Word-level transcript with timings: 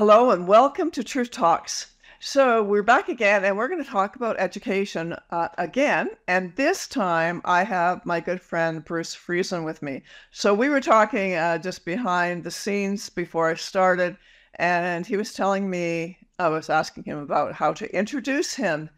Hello 0.00 0.30
and 0.30 0.48
welcome 0.48 0.90
to 0.92 1.04
Truth 1.04 1.30
Talks. 1.30 1.88
So, 2.20 2.62
we're 2.62 2.82
back 2.82 3.10
again 3.10 3.44
and 3.44 3.58
we're 3.58 3.68
going 3.68 3.84
to 3.84 3.90
talk 3.90 4.16
about 4.16 4.40
education 4.40 5.14
uh, 5.30 5.48
again. 5.58 6.08
And 6.26 6.56
this 6.56 6.88
time 6.88 7.42
I 7.44 7.64
have 7.64 8.06
my 8.06 8.18
good 8.20 8.40
friend 8.40 8.82
Bruce 8.82 9.14
Friesen 9.14 9.62
with 9.62 9.82
me. 9.82 10.02
So, 10.30 10.54
we 10.54 10.70
were 10.70 10.80
talking 10.80 11.34
uh, 11.34 11.58
just 11.58 11.84
behind 11.84 12.44
the 12.44 12.50
scenes 12.50 13.10
before 13.10 13.50
I 13.50 13.56
started, 13.56 14.16
and 14.54 15.04
he 15.04 15.18
was 15.18 15.34
telling 15.34 15.68
me, 15.68 16.16
I 16.38 16.48
was 16.48 16.70
asking 16.70 17.04
him 17.04 17.18
about 17.18 17.52
how 17.52 17.74
to 17.74 17.94
introduce 17.94 18.54
him. 18.54 18.88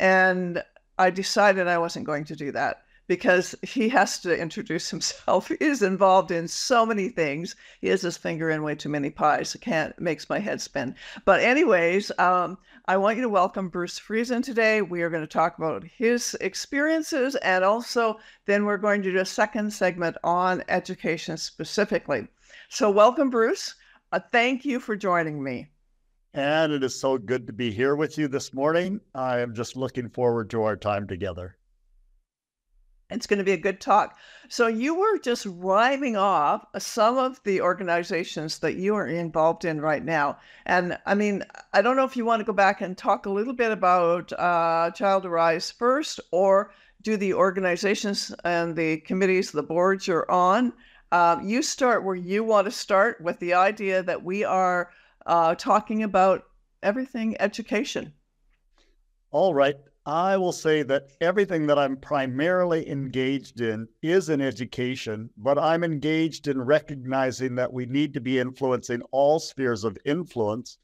And 0.00 0.60
I 0.98 1.10
decided 1.10 1.68
I 1.68 1.78
wasn't 1.78 2.04
going 2.04 2.24
to 2.24 2.34
do 2.34 2.50
that 2.50 2.82
because 3.08 3.54
he 3.62 3.88
has 3.88 4.20
to 4.20 4.38
introduce 4.38 4.90
himself. 4.90 5.48
He 5.48 5.56
is 5.60 5.82
involved 5.82 6.30
in 6.30 6.46
so 6.46 6.86
many 6.86 7.08
things. 7.08 7.56
He 7.80 7.88
has 7.88 8.02
his 8.02 8.16
finger 8.16 8.50
in 8.50 8.62
way 8.62 8.74
too 8.74 8.90
many 8.90 9.10
pies. 9.10 9.54
It 9.54 9.62
can't 9.62 9.98
makes 9.98 10.28
my 10.28 10.38
head 10.38 10.60
spin. 10.60 10.94
But 11.24 11.40
anyways, 11.40 12.12
um, 12.18 12.58
I 12.86 12.96
want 12.98 13.16
you 13.16 13.22
to 13.22 13.28
welcome 13.28 13.70
Bruce 13.70 13.98
Friesen 13.98 14.42
today. 14.42 14.82
We 14.82 15.02
are 15.02 15.10
going 15.10 15.22
to 15.22 15.26
talk 15.26 15.58
about 15.58 15.84
his 15.84 16.36
experiences 16.40 17.34
and 17.36 17.64
also 17.64 18.20
then 18.46 18.64
we're 18.64 18.76
going 18.76 19.02
to 19.02 19.12
do 19.12 19.18
a 19.18 19.24
second 19.24 19.72
segment 19.72 20.16
on 20.22 20.62
education 20.68 21.36
specifically. 21.36 22.28
So 22.68 22.90
welcome, 22.90 23.30
Bruce. 23.30 23.74
Uh, 24.12 24.20
thank 24.30 24.64
you 24.64 24.80
for 24.80 24.96
joining 24.96 25.42
me. 25.42 25.68
And 26.34 26.72
it 26.72 26.84
is 26.84 26.98
so 26.98 27.18
good 27.18 27.46
to 27.46 27.52
be 27.52 27.70
here 27.70 27.96
with 27.96 28.18
you 28.18 28.28
this 28.28 28.52
morning. 28.54 29.00
I 29.14 29.40
am 29.40 29.54
just 29.54 29.76
looking 29.76 30.08
forward 30.10 30.50
to 30.50 30.62
our 30.62 30.76
time 30.76 31.06
together. 31.06 31.57
It's 33.10 33.26
going 33.26 33.38
to 33.38 33.44
be 33.44 33.52
a 33.52 33.56
good 33.56 33.80
talk. 33.80 34.18
So, 34.48 34.66
you 34.66 34.94
were 34.94 35.18
just 35.18 35.46
rhyming 35.46 36.16
off 36.16 36.66
some 36.78 37.16
of 37.16 37.42
the 37.44 37.62
organizations 37.62 38.58
that 38.58 38.76
you 38.76 38.94
are 38.96 39.06
involved 39.06 39.64
in 39.64 39.80
right 39.80 40.04
now. 40.04 40.38
And 40.66 40.98
I 41.06 41.14
mean, 41.14 41.42
I 41.72 41.80
don't 41.80 41.96
know 41.96 42.04
if 42.04 42.16
you 42.16 42.24
want 42.24 42.40
to 42.40 42.44
go 42.44 42.52
back 42.52 42.80
and 42.80 42.96
talk 42.96 43.26
a 43.26 43.30
little 43.30 43.54
bit 43.54 43.72
about 43.72 44.32
uh, 44.32 44.90
Child 44.90 45.24
Arise 45.24 45.70
first, 45.70 46.20
or 46.32 46.72
do 47.02 47.16
the 47.16 47.34
organizations 47.34 48.34
and 48.44 48.76
the 48.76 48.98
committees, 48.98 49.52
the 49.52 49.62
boards 49.62 50.06
you're 50.06 50.30
on. 50.30 50.72
Um, 51.10 51.48
you 51.48 51.62
start 51.62 52.04
where 52.04 52.14
you 52.14 52.44
want 52.44 52.66
to 52.66 52.70
start 52.70 53.20
with 53.22 53.38
the 53.38 53.54
idea 53.54 54.02
that 54.02 54.22
we 54.22 54.44
are 54.44 54.90
uh, 55.24 55.54
talking 55.54 56.02
about 56.02 56.44
everything 56.82 57.36
education. 57.40 58.12
All 59.30 59.54
right. 59.54 59.76
I 60.08 60.38
will 60.38 60.52
say 60.52 60.82
that 60.84 61.10
everything 61.20 61.66
that 61.66 61.78
I'm 61.78 61.98
primarily 61.98 62.88
engaged 62.88 63.60
in 63.60 63.88
is 64.00 64.30
in 64.30 64.40
education, 64.40 65.28
but 65.36 65.58
I'm 65.58 65.84
engaged 65.84 66.48
in 66.48 66.62
recognizing 66.62 67.56
that 67.56 67.74
we 67.74 67.84
need 67.84 68.14
to 68.14 68.20
be 68.22 68.38
influencing 68.38 69.02
all 69.10 69.38
spheres 69.38 69.84
of 69.84 69.98
influence 70.06 70.78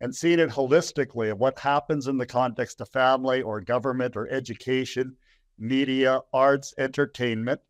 and 0.00 0.16
seeing 0.16 0.38
it 0.38 0.48
holistically 0.48 1.30
of 1.30 1.38
what 1.38 1.58
happens 1.58 2.06
in 2.06 2.16
the 2.16 2.24
context 2.24 2.80
of 2.80 2.88
family 2.88 3.42
or 3.42 3.60
government 3.60 4.16
or 4.16 4.26
education, 4.30 5.14
media, 5.58 6.22
arts, 6.32 6.72
entertainment, 6.78 7.60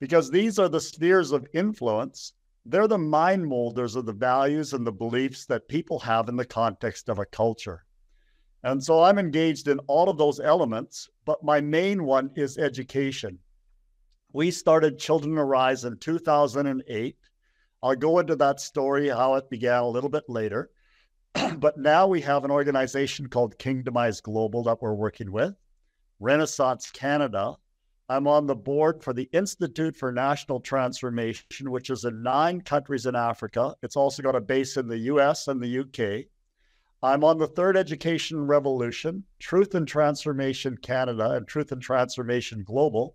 because 0.00 0.32
these 0.32 0.58
are 0.58 0.68
the 0.68 0.80
spheres 0.80 1.30
of 1.30 1.46
influence. 1.54 2.32
They're 2.66 2.88
the 2.88 2.98
mind 2.98 3.46
molders 3.46 3.94
of 3.94 4.04
the 4.04 4.12
values 4.12 4.72
and 4.72 4.84
the 4.84 4.90
beliefs 4.90 5.46
that 5.46 5.68
people 5.68 6.00
have 6.00 6.28
in 6.28 6.34
the 6.34 6.44
context 6.44 7.08
of 7.08 7.20
a 7.20 7.24
culture. 7.24 7.84
And 8.64 8.82
so 8.82 9.02
I'm 9.02 9.18
engaged 9.18 9.68
in 9.68 9.78
all 9.80 10.08
of 10.08 10.16
those 10.16 10.40
elements, 10.40 11.10
but 11.26 11.44
my 11.44 11.60
main 11.60 12.04
one 12.04 12.30
is 12.34 12.56
education. 12.56 13.38
We 14.32 14.50
started 14.50 14.98
Children 14.98 15.36
Arise 15.36 15.84
in 15.84 15.98
2008. 15.98 17.16
I'll 17.82 17.94
go 17.94 18.18
into 18.20 18.36
that 18.36 18.60
story, 18.60 19.10
how 19.10 19.34
it 19.34 19.50
began 19.50 19.82
a 19.82 19.88
little 19.88 20.08
bit 20.08 20.24
later. 20.28 20.70
but 21.58 21.76
now 21.76 22.06
we 22.06 22.22
have 22.22 22.46
an 22.46 22.50
organization 22.50 23.28
called 23.28 23.58
Kingdomize 23.58 24.22
Global 24.22 24.62
that 24.62 24.80
we're 24.80 24.94
working 24.94 25.30
with, 25.30 25.54
Renaissance 26.18 26.90
Canada. 26.90 27.56
I'm 28.08 28.26
on 28.26 28.46
the 28.46 28.56
board 28.56 29.02
for 29.02 29.12
the 29.12 29.28
Institute 29.34 29.94
for 29.94 30.10
National 30.10 30.58
Transformation, 30.60 31.70
which 31.70 31.90
is 31.90 32.06
in 32.06 32.22
nine 32.22 32.62
countries 32.62 33.04
in 33.04 33.14
Africa. 33.14 33.74
It's 33.82 33.96
also 33.96 34.22
got 34.22 34.36
a 34.36 34.40
base 34.40 34.78
in 34.78 34.88
the 34.88 34.98
US 34.98 35.48
and 35.48 35.62
the 35.62 35.80
UK. 35.80 36.28
I'm 37.04 37.22
on 37.22 37.36
the 37.36 37.46
Third 37.46 37.76
Education 37.76 38.46
Revolution, 38.46 39.24
Truth 39.38 39.74
and 39.74 39.86
Transformation 39.86 40.74
Canada, 40.78 41.32
and 41.32 41.46
Truth 41.46 41.70
and 41.70 41.82
Transformation 41.82 42.64
Global, 42.64 43.14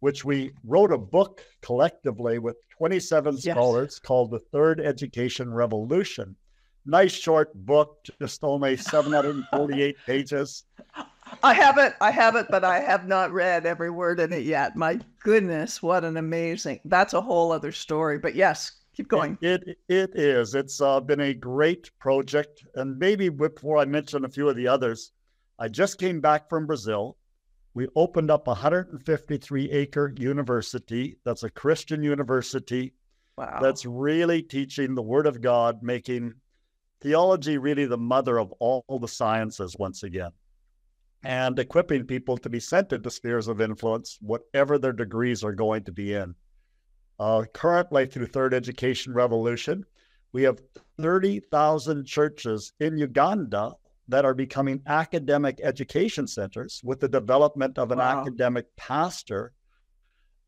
which 0.00 0.26
we 0.26 0.52
wrote 0.62 0.92
a 0.92 0.98
book 0.98 1.42
collectively 1.62 2.38
with 2.38 2.56
27 2.76 3.36
yes. 3.36 3.44
scholars 3.44 3.98
called 3.98 4.30
The 4.30 4.40
Third 4.40 4.78
Education 4.78 5.54
Revolution. 5.54 6.36
Nice 6.84 7.12
short 7.12 7.54
book, 7.54 8.04
just 8.20 8.44
only 8.44 8.76
748 8.92 9.96
pages. 10.04 10.64
I 11.42 11.54
have 11.54 11.78
it. 11.78 11.94
I 12.02 12.10
have 12.10 12.36
it, 12.36 12.48
but 12.50 12.62
I 12.62 12.80
have 12.80 13.08
not 13.08 13.32
read 13.32 13.64
every 13.64 13.88
word 13.88 14.20
in 14.20 14.34
it 14.34 14.42
yet. 14.42 14.76
My 14.76 15.00
goodness, 15.22 15.82
what 15.82 16.04
an 16.04 16.18
amazing. 16.18 16.80
That's 16.84 17.14
a 17.14 17.22
whole 17.22 17.52
other 17.52 17.72
story. 17.72 18.18
But 18.18 18.34
yes, 18.34 18.72
keep 18.94 19.08
going. 19.08 19.38
It 19.40 19.62
it, 19.68 19.78
it 19.88 20.10
is. 20.14 20.54
It's 20.54 20.80
uh, 20.80 21.00
been 21.00 21.20
a 21.20 21.34
great 21.34 21.90
project, 21.98 22.64
and 22.74 22.98
maybe 22.98 23.28
before 23.28 23.78
I 23.78 23.84
mention 23.84 24.24
a 24.24 24.28
few 24.28 24.48
of 24.48 24.56
the 24.56 24.68
others, 24.68 25.12
I 25.58 25.68
just 25.68 25.98
came 25.98 26.20
back 26.20 26.48
from 26.48 26.66
Brazil. 26.66 27.16
We 27.74 27.88
opened 27.96 28.30
up 28.30 28.46
a 28.46 28.52
153 28.52 29.70
acre 29.70 30.14
university. 30.16 31.16
That's 31.24 31.42
a 31.42 31.50
Christian 31.50 32.02
university. 32.02 32.94
Wow. 33.36 33.58
That's 33.60 33.84
really 33.84 34.42
teaching 34.42 34.94
the 34.94 35.02
Word 35.02 35.26
of 35.26 35.40
God, 35.40 35.82
making 35.82 36.34
theology 37.00 37.58
really 37.58 37.86
the 37.86 37.98
mother 37.98 38.38
of 38.38 38.52
all 38.60 38.84
the 39.00 39.08
sciences 39.08 39.76
once 39.76 40.04
again, 40.04 40.30
and 41.24 41.58
equipping 41.58 42.04
people 42.04 42.36
to 42.38 42.48
be 42.48 42.60
sent 42.60 42.92
into 42.92 43.10
spheres 43.10 43.48
of 43.48 43.60
influence, 43.60 44.18
whatever 44.20 44.78
their 44.78 44.92
degrees 44.92 45.42
are 45.42 45.52
going 45.52 45.82
to 45.84 45.92
be 45.92 46.14
in. 46.14 46.36
Uh, 47.18 47.44
currently, 47.52 48.06
through 48.06 48.26
Third 48.26 48.54
Education 48.54 49.14
Revolution, 49.14 49.84
we 50.32 50.42
have 50.42 50.60
30,000 50.98 52.04
churches 52.04 52.72
in 52.80 52.98
Uganda 52.98 53.72
that 54.08 54.24
are 54.24 54.34
becoming 54.34 54.82
academic 54.86 55.60
education 55.62 56.26
centers 56.26 56.80
with 56.84 57.00
the 57.00 57.08
development 57.08 57.78
of 57.78 57.92
an 57.92 57.98
wow. 57.98 58.20
academic 58.20 58.66
pastor. 58.76 59.52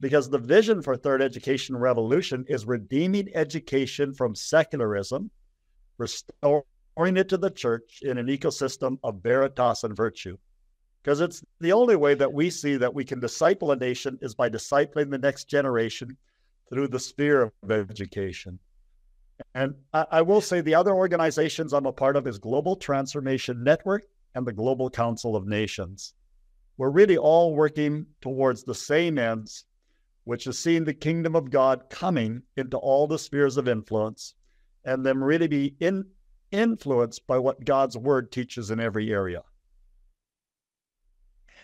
Because 0.01 0.29
the 0.29 0.39
vision 0.39 0.83
for 0.83 0.97
Third 0.97 1.23
Education 1.23 1.77
Revolution 1.77 2.45
is 2.49 2.67
redeeming 2.67 3.31
education 3.35 4.13
from 4.13 4.35
secularism, 4.35 5.31
restoring 5.97 6.65
it 7.17 7.29
to 7.31 7.39
the 7.39 7.51
church 7.51 8.01
in 8.03 8.19
an 8.19 8.27
ecosystem 8.27 8.99
of 9.03 9.23
veritas 9.23 9.85
and 9.85 9.97
virtue. 9.97 10.37
Because 11.03 11.21
it's 11.21 11.43
the 11.61 11.73
only 11.73 11.97
way 11.97 12.15
that 12.15 12.33
we 12.33 12.51
see 12.51 12.77
that 12.77 12.93
we 12.93 13.05
can 13.05 13.21
disciple 13.21 13.71
a 13.71 13.77
nation 13.77 14.19
is 14.21 14.35
by 14.35 14.51
discipling 14.51 15.11
the 15.11 15.19
next 15.19 15.45
generation 15.45 16.17
through 16.69 16.89
the 16.89 17.01
sphere 17.01 17.53
of 17.63 17.71
education. 17.71 18.59
And 19.55 19.75
I, 19.93 20.07
I, 20.11 20.23
will 20.23 20.41
say 20.41 20.61
the 20.61 20.75
other 20.75 20.95
organizations 20.95 21.73
I'm 21.73 21.87
a 21.87 21.93
part 21.93 22.17
of 22.17 22.27
is 22.27 22.39
Global 22.39 22.77
Transformation 22.77 23.63
Network 23.63 24.05
and 24.35 24.47
the 24.47 24.53
Global 24.53 24.89
Council 24.91 25.37
of 25.37 25.47
Nations. 25.47 26.15
We're 26.79 26.91
really 26.91 27.17
all 27.17 27.55
working 27.55 28.07
towards 28.21 28.65
the 28.65 28.75
same 28.75 29.19
ends, 29.19 29.65
which 30.25 30.47
is 30.47 30.59
seeing 30.59 30.85
the 30.85 30.95
kingdom 30.95 31.37
of 31.37 31.51
God 31.51 31.85
coming 31.91 32.43
into 32.57 32.77
all 32.77 33.07
the 33.07 33.19
spheres 33.19 33.57
of 33.57 33.69
influence 33.69 34.35
and 34.85 35.05
them 35.05 35.23
really 35.23 35.49
be 35.49 35.75
in, 35.81 36.05
influenced 36.51 37.27
by 37.27 37.39
what 37.39 37.65
God's 37.65 37.97
word 37.97 38.31
teaches 38.33 38.71
in 38.71 38.81
every 38.81 39.13
area. 39.13 39.43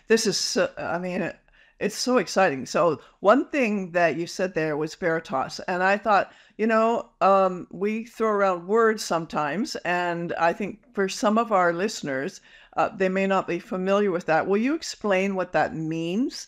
This 0.07 0.27
is, 0.27 0.37
so, 0.37 0.69
I 0.77 0.99
mean, 0.99 1.31
it's 1.79 1.97
so 1.97 2.17
exciting. 2.17 2.65
So 2.65 3.01
one 3.19 3.49
thing 3.49 3.91
that 3.91 4.17
you 4.17 4.27
said 4.27 4.53
there 4.53 4.77
was 4.77 4.95
Veritas, 4.95 5.59
and 5.67 5.83
I 5.83 5.97
thought, 5.97 6.31
you 6.57 6.67
know, 6.67 7.09
um, 7.21 7.67
we 7.71 8.05
throw 8.05 8.29
around 8.29 8.67
words 8.67 9.03
sometimes, 9.03 9.75
and 9.77 10.33
I 10.33 10.53
think 10.53 10.83
for 10.93 11.09
some 11.09 11.37
of 11.37 11.51
our 11.51 11.73
listeners, 11.73 12.41
uh, 12.77 12.89
they 12.95 13.09
may 13.09 13.27
not 13.27 13.47
be 13.47 13.59
familiar 13.59 14.11
with 14.11 14.25
that. 14.27 14.47
Will 14.47 14.57
you 14.57 14.75
explain 14.75 15.35
what 15.35 15.51
that 15.53 15.75
means? 15.75 16.47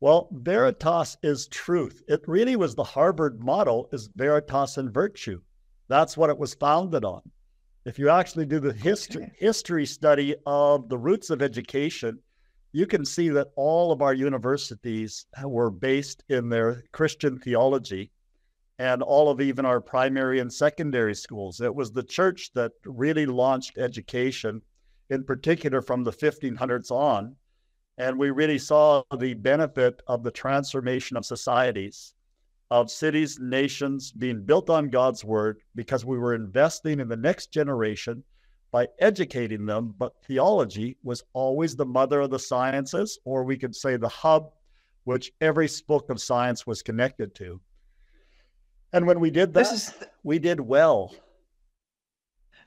Well, 0.00 0.28
Veritas 0.32 1.16
is 1.22 1.46
truth. 1.48 2.02
It 2.08 2.22
really 2.26 2.56
was 2.56 2.74
the 2.74 2.84
Harvard 2.84 3.42
motto 3.42 3.88
is 3.92 4.08
Veritas 4.16 4.78
and 4.78 4.92
virtue. 4.92 5.42
That's 5.88 6.16
what 6.16 6.30
it 6.30 6.38
was 6.38 6.54
founded 6.54 7.04
on. 7.04 7.20
If 7.84 7.98
you 7.98 8.08
actually 8.08 8.46
do 8.46 8.60
the 8.60 8.72
history 8.72 9.24
okay. 9.24 9.32
history 9.38 9.86
study 9.86 10.36
of 10.46 10.88
the 10.88 10.98
roots 10.98 11.30
of 11.30 11.42
education, 11.42 12.20
you 12.72 12.86
can 12.86 13.04
see 13.04 13.28
that 13.30 13.48
all 13.56 13.90
of 13.90 14.00
our 14.00 14.14
universities 14.14 15.26
were 15.42 15.70
based 15.70 16.22
in 16.28 16.48
their 16.48 16.84
Christian 16.92 17.38
theology 17.38 18.10
and 18.78 19.02
all 19.02 19.28
of 19.28 19.40
even 19.40 19.66
our 19.66 19.80
primary 19.80 20.38
and 20.38 20.52
secondary 20.52 21.14
schools. 21.14 21.60
It 21.60 21.74
was 21.74 21.92
the 21.92 22.02
church 22.02 22.50
that 22.54 22.72
really 22.84 23.26
launched 23.26 23.76
education, 23.76 24.62
in 25.10 25.24
particular 25.24 25.82
from 25.82 26.04
the 26.04 26.12
1500s 26.12 26.90
on. 26.90 27.36
And 27.98 28.18
we 28.18 28.30
really 28.30 28.58
saw 28.58 29.02
the 29.18 29.34
benefit 29.34 30.00
of 30.06 30.22
the 30.22 30.30
transformation 30.30 31.16
of 31.16 31.26
societies. 31.26 32.14
of 32.70 32.90
cities, 32.90 33.38
nations 33.40 34.12
being 34.12 34.42
built 34.42 34.70
on 34.70 34.90
God's 34.90 35.24
word 35.24 35.58
because 35.74 36.04
we 36.04 36.18
were 36.18 36.34
investing 36.34 37.00
in 37.00 37.08
the 37.08 37.16
next 37.16 37.52
generation 37.52 38.22
by 38.70 38.88
educating 38.98 39.66
them. 39.66 39.94
But 39.98 40.14
theology 40.26 40.96
was 41.02 41.22
always 41.32 41.76
the 41.76 41.86
mother 41.86 42.20
of 42.20 42.30
the 42.30 42.38
sciences, 42.38 43.18
or 43.24 43.44
we 43.44 43.56
could 43.56 43.74
say 43.74 43.96
the 43.96 44.08
hub, 44.08 44.52
which 45.04 45.32
every 45.40 45.68
book 45.86 46.10
of 46.10 46.20
science 46.20 46.66
was 46.66 46.82
connected 46.82 47.34
to. 47.36 47.60
And 48.92 49.06
when 49.06 49.20
we 49.20 49.30
did 49.30 49.54
that, 49.54 49.72
is, 49.72 49.94
we 50.22 50.38
did 50.38 50.60
well. 50.60 51.14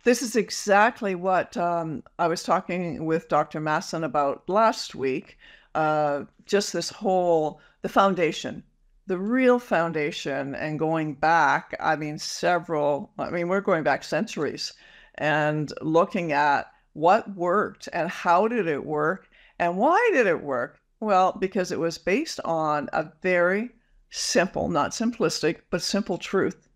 This 0.03 0.21
is 0.21 0.35
exactly 0.35 1.15
what 1.15 1.55
um, 1.57 2.03
I 2.19 2.27
was 2.27 2.43
talking 2.43 3.05
with 3.05 3.29
Dr. 3.29 3.59
Masson 3.59 4.03
about 4.03 4.47
last 4.49 4.95
week. 4.95 5.37
Uh, 5.75 6.23
just 6.45 6.71
this 6.71 6.89
whole 6.89 7.59
the 7.81 7.89
foundation 7.89 8.63
the 9.07 9.17
real 9.17 9.59
foundation 9.59 10.55
and 10.55 10.79
going 10.79 11.13
back, 11.13 11.75
I 11.79 11.95
mean, 11.95 12.17
several, 12.17 13.11
I 13.19 13.29
mean, 13.31 13.49
we're 13.49 13.61
going 13.61 13.83
back 13.83 14.03
centuries 14.03 14.73
and 15.15 15.71
looking 15.81 16.31
at 16.31 16.71
what 16.93 17.35
worked 17.35 17.89
and 17.91 18.09
how 18.09 18.47
did 18.47 18.67
it 18.67 18.85
work 18.85 19.29
and 19.59 19.77
why 19.77 20.09
did 20.13 20.27
it 20.27 20.41
work? 20.41 20.79
Well, 20.99 21.31
because 21.33 21.71
it 21.71 21.79
was 21.79 21.97
based 21.97 22.39
on 22.45 22.89
a 22.93 23.11
very 23.21 23.71
simple, 24.09 24.69
not 24.69 24.91
simplistic, 24.91 25.61
but 25.69 25.81
simple 25.81 26.17
truth 26.17 26.69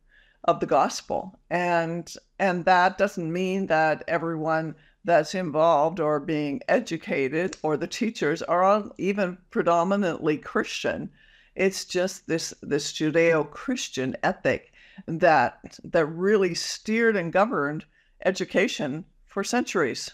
of 0.44 0.60
the 0.60 0.66
gospel. 0.66 1.40
And 1.50 2.12
and 2.40 2.66
that 2.66 2.98
doesn't 2.98 3.32
mean 3.32 3.68
that 3.68 4.04
everyone 4.08 4.76
that's 5.04 5.36
involved 5.36 6.00
or 6.00 6.20
being 6.20 6.62
educated 6.68 7.58
or 7.64 7.78
the 7.78 7.88
teachers 7.88 8.42
are 8.42 8.64
all 8.64 8.92
even 8.98 9.38
predominantly 9.50 10.38
Christian 10.38 11.10
it's 11.58 11.86
just 11.86 12.28
this 12.28 12.54
this 12.62 12.94
Judeo-Christian 12.94 14.16
ethic 14.22 14.72
that 15.08 15.80
that 15.84 16.06
really 16.06 16.54
steered 16.54 17.16
and 17.16 17.34
governed 17.34 17.84
education 18.24 19.06
for 19.26 19.44
centuries. 19.44 20.12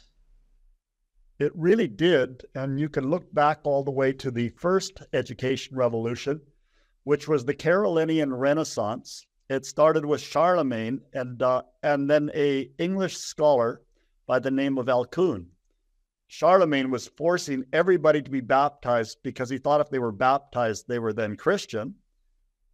It 1.40 1.52
really 1.56 1.88
did, 1.88 2.46
and 2.54 2.80
you 2.80 2.90
can 2.90 3.10
look 3.10 3.34
back 3.34 3.62
all 3.64 3.84
the 3.84 3.92
way 3.92 4.14
to 4.14 4.32
the 4.32 4.50
first 4.50 5.02
education 5.14 5.76
revolution, 5.76 6.42
which 7.04 7.28
was 7.28 7.46
the 7.46 7.54
Carolingian 7.54 8.34
Renaissance. 8.34 9.26
It 9.50 9.66
started 9.66 10.06
with 10.06 10.22
Charlemagne 10.22 11.02
and 11.14 11.42
uh, 11.42 11.64
and 11.82 12.10
then 12.10 12.32
a 12.34 12.72
English 12.78 13.18
scholar 13.18 13.82
by 14.26 14.40
the 14.40 14.52
name 14.52 14.78
of 14.78 14.88
Alcuin. 14.88 15.48
Charlemagne 16.28 16.90
was 16.90 17.08
forcing 17.08 17.66
everybody 17.74 18.22
to 18.22 18.32
be 18.32 18.42
baptized 18.42 19.18
because 19.22 19.50
he 19.50 19.58
thought 19.58 19.82
if 19.82 19.90
they 19.90 20.00
were 20.00 20.12
baptized, 20.12 20.88
they 20.88 20.98
were 20.98 21.14
then 21.14 21.36
Christian. 21.36 21.96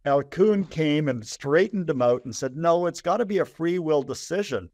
Alcuin 0.06 0.70
came 0.70 1.08
and 1.08 1.26
straightened 1.26 1.86
them 1.86 2.00
out 2.00 2.24
and 2.24 2.34
said, 2.34 2.56
no, 2.56 2.86
it's 2.86 3.02
got 3.02 3.18
to 3.18 3.26
be 3.26 3.38
a 3.38 3.44
free 3.44 3.78
will 3.78 4.02
decision. 4.02 4.70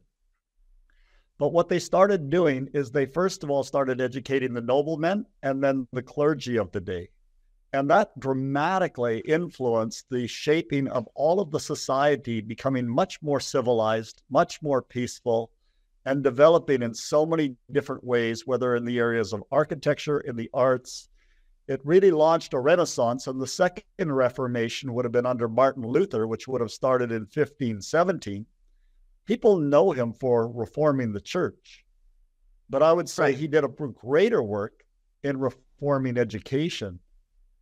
But 1.38 1.52
what 1.52 1.68
they 1.68 1.78
started 1.78 2.30
doing 2.30 2.70
is 2.72 2.90
they 2.90 3.06
first 3.06 3.44
of 3.44 3.50
all 3.50 3.62
started 3.62 4.00
educating 4.00 4.54
the 4.54 4.62
noblemen 4.62 5.26
and 5.42 5.62
then 5.62 5.86
the 5.92 6.02
clergy 6.02 6.56
of 6.56 6.72
the 6.72 6.80
day. 6.80 7.10
And 7.72 7.90
that 7.90 8.18
dramatically 8.18 9.20
influenced 9.20 10.06
the 10.08 10.26
shaping 10.28 10.88
of 10.88 11.06
all 11.14 11.40
of 11.40 11.50
the 11.50 11.60
society 11.60 12.40
becoming 12.40 12.88
much 12.88 13.20
more 13.20 13.40
civilized, 13.40 14.22
much 14.30 14.62
more 14.62 14.80
peaceful, 14.80 15.50
and 16.06 16.22
developing 16.22 16.82
in 16.82 16.94
so 16.94 17.26
many 17.26 17.56
different 17.70 18.02
ways, 18.02 18.46
whether 18.46 18.74
in 18.74 18.86
the 18.86 18.98
areas 18.98 19.34
of 19.34 19.44
architecture, 19.50 20.20
in 20.20 20.36
the 20.36 20.48
arts. 20.54 21.10
It 21.68 21.84
really 21.84 22.12
launched 22.12 22.54
a 22.54 22.60
renaissance, 22.60 23.26
and 23.26 23.40
the 23.40 23.46
second 23.46 23.82
Reformation 23.98 24.94
would 24.94 25.04
have 25.04 25.12
been 25.12 25.26
under 25.26 25.48
Martin 25.48 25.82
Luther, 25.82 26.26
which 26.26 26.46
would 26.46 26.60
have 26.60 26.70
started 26.70 27.10
in 27.10 27.22
1517. 27.22 28.46
People 29.26 29.58
know 29.58 29.90
him 29.90 30.12
for 30.12 30.48
reforming 30.48 31.12
the 31.12 31.20
church, 31.20 31.84
but 32.70 32.82
I 32.82 32.92
would 32.92 33.08
say 33.08 33.24
right. 33.24 33.36
he 33.36 33.48
did 33.48 33.64
a 33.64 33.68
greater 33.68 34.42
work 34.42 34.84
in 35.22 35.38
reforming 35.38 36.16
education 36.16 37.00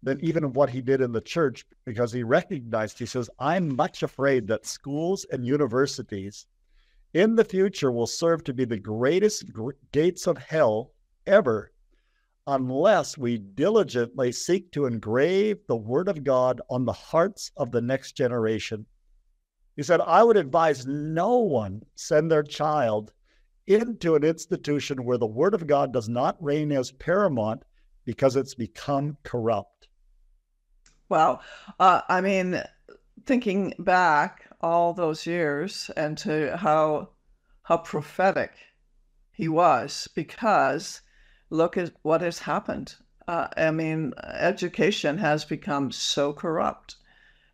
than 0.03 0.23
even 0.23 0.53
what 0.53 0.69
he 0.69 0.83
did 0.83 1.01
in 1.01 1.13
the 1.13 1.21
church 1.21 1.65
because 1.87 2.13
he 2.13 2.23
recognized, 2.23 2.99
he 2.99 3.07
says, 3.07 3.31
I'm 3.39 3.75
much 3.75 4.03
afraid 4.03 4.47
that 4.49 4.67
schools 4.67 5.25
and 5.33 5.47
universities 5.47 6.47
in 7.15 7.37
the 7.37 7.45
future 7.45 7.91
will 7.91 8.07
serve 8.07 8.45
to 8.45 8.53
be 8.53 8.67
the 8.67 8.79
greatest 8.79 9.47
gates 9.93 10.27
of 10.27 10.37
hell 10.37 10.93
ever 11.27 11.73
unless 12.47 13.17
we 13.17 13.39
diligently 13.39 14.31
seek 14.31 14.71
to 14.73 14.85
engrave 14.85 15.59
the 15.67 15.77
word 15.77 16.09
of 16.09 16.25
God 16.25 16.61
on 16.69 16.85
the 16.85 16.93
hearts 16.93 17.51
of 17.57 17.71
the 17.71 17.81
next 17.81 18.13
generation. 18.13 18.85
He 19.77 19.83
said, 19.83 20.01
I 20.01 20.23
would 20.23 20.37
advise 20.37 20.87
no 20.87 21.39
one 21.39 21.83
send 21.95 22.31
their 22.31 22.43
child 22.43 23.13
into 23.67 24.15
an 24.15 24.23
institution 24.23 25.05
where 25.05 25.19
the 25.19 25.27
word 25.27 25.55
of 25.55 25.67
God 25.67 25.93
does 25.93 26.09
not 26.09 26.43
reign 26.43 26.71
as 26.71 26.93
paramount 26.93 27.65
because 28.05 28.37
it's 28.37 28.55
become 28.55 29.17
corrupt. 29.23 29.89
Wow. 31.09 31.41
Uh, 31.81 32.03
I 32.09 32.21
mean, 32.21 32.63
thinking 33.27 33.75
back 33.79 34.47
all 34.61 34.93
those 34.93 35.27
years 35.27 35.91
and 35.97 36.17
to 36.19 36.57
how 36.57 37.11
how 37.63 37.79
prophetic 37.79 38.53
he 39.33 39.49
was 39.49 40.09
because 40.15 41.01
look 41.51 41.77
at 41.77 41.93
what 42.03 42.21
has 42.21 42.39
happened. 42.41 42.95
Uh, 43.27 43.49
I 43.57 43.71
mean, 43.71 44.13
education 44.23 45.19
has 45.19 45.45
become 45.45 45.91
so 45.91 46.33
corrupt 46.33 46.97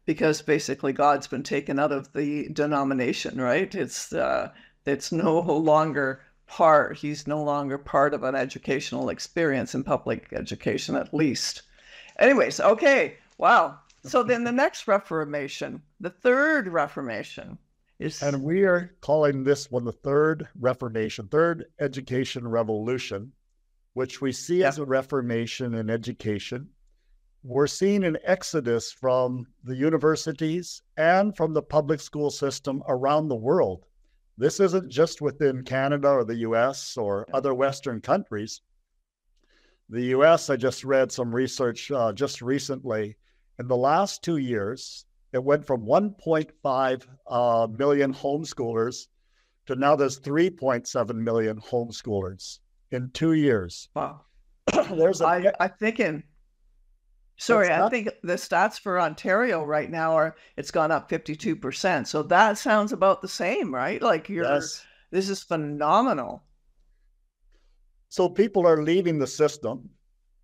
because 0.07 0.43
basically 0.43 0.93
God's 0.93 1.27
been 1.27 1.43
taken 1.43 1.79
out 1.79 1.93
of 1.93 2.13
the 2.13 2.49
denomination, 2.53 3.41
right? 3.41 3.75
It's 3.75 4.13
uh, 4.13 4.51
it's 4.87 5.13
no 5.13 5.41
longer 5.41 6.21
part. 6.47 6.97
He's 6.97 7.27
no 7.27 7.43
longer 7.43 7.79
part 7.79 8.13
of 8.13 8.25
an 8.25 8.35
educational 8.35 9.09
experience 9.09 9.75
in 9.75 9.85
public 9.85 10.33
education, 10.33 10.97
at 10.97 11.15
least. 11.15 11.63
Anyways, 12.19 12.61
okay, 12.61 13.17
wow. 13.39 13.79
So 14.05 14.23
then 14.23 14.45
the 14.45 14.53
next 14.53 14.89
Reformation, 14.89 15.83
the 16.01 16.11
third 16.11 16.69
Reformation, 16.69 17.59
is... 17.99 18.23
And 18.23 18.43
we 18.43 18.65
are 18.65 18.91
calling 19.01 19.45
this 19.45 19.71
one 19.71 19.85
the 19.85 19.93
third 19.93 20.49
Reformation, 20.59 21.29
third 21.29 21.67
education 21.79 22.49
revolution, 22.49 23.33
which 23.95 24.21
we 24.21 24.33
see 24.33 24.61
yeah. 24.61 24.69
as 24.69 24.79
a 24.79 24.85
reformation 24.85 25.75
in 25.75 25.91
education. 25.91 26.69
We're 27.43 27.67
seeing 27.67 28.05
an 28.05 28.19
exodus 28.23 28.93
from 28.93 29.47
the 29.65 29.75
universities 29.75 30.83
and 30.99 31.35
from 31.35 31.55
the 31.55 31.63
public 31.63 32.01
school 32.01 32.31
system 32.31 32.83
around 32.87 33.29
the 33.29 33.37
world. 33.37 33.87
This 34.37 34.61
isn't 34.61 34.91
just 34.91 35.23
within 35.23 35.65
Canada 35.65 36.09
or 36.09 36.25
the 36.25 36.37
US 36.37 36.99
or 36.99 37.27
other 37.33 37.55
Western 37.55 38.03
countries. 38.03 38.61
The 39.89 40.05
US, 40.17 40.51
I 40.51 40.57
just 40.57 40.85
read 40.85 41.11
some 41.11 41.35
research 41.35 41.91
uh, 41.91 42.13
just 42.13 42.43
recently. 42.43 43.17
In 43.59 43.69
the 43.69 43.77
last 43.77 44.23
two 44.23 44.37
years, 44.37 45.07
it 45.33 45.43
went 45.43 45.65
from 45.65 45.87
1.5 45.87 47.07
uh, 47.27 47.67
million 47.79 48.13
homeschoolers 48.13 49.07
to 49.67 49.77
now 49.77 49.97
there's 49.97 50.21
3.7 50.21 51.15
million 51.15 51.59
homeschoolers 51.61 52.59
in 52.91 53.11
two 53.13 53.33
years. 53.33 53.89
Wow. 53.95 54.23
there's 54.91 55.23
a, 55.23 55.27
I, 55.27 55.53
I'm 55.59 55.73
thinking, 55.79 56.23
sorry, 57.41 57.71
I 57.71 57.89
think 57.89 58.11
the 58.23 58.35
stats 58.35 58.79
for 58.79 59.01
Ontario 59.01 59.65
right 59.65 59.91
now 59.91 60.13
are 60.13 60.37
it's 60.57 60.71
gone 60.71 60.91
up 60.91 61.11
52%. 61.11 62.07
So 62.07 62.23
that 62.25 62.59
sounds 62.59 62.93
about 62.93 63.23
the 63.23 63.29
same, 63.29 63.75
right? 63.75 64.01
Like 64.03 64.29
you're, 64.29 64.45
yes. 64.45 64.85
this 65.11 65.29
is 65.29 65.43
phenomenal. 65.43 66.43
So 68.09 68.29
people 68.29 68.67
are 68.67 68.83
leaving 68.83 69.19
the 69.19 69.27
system 69.27 69.89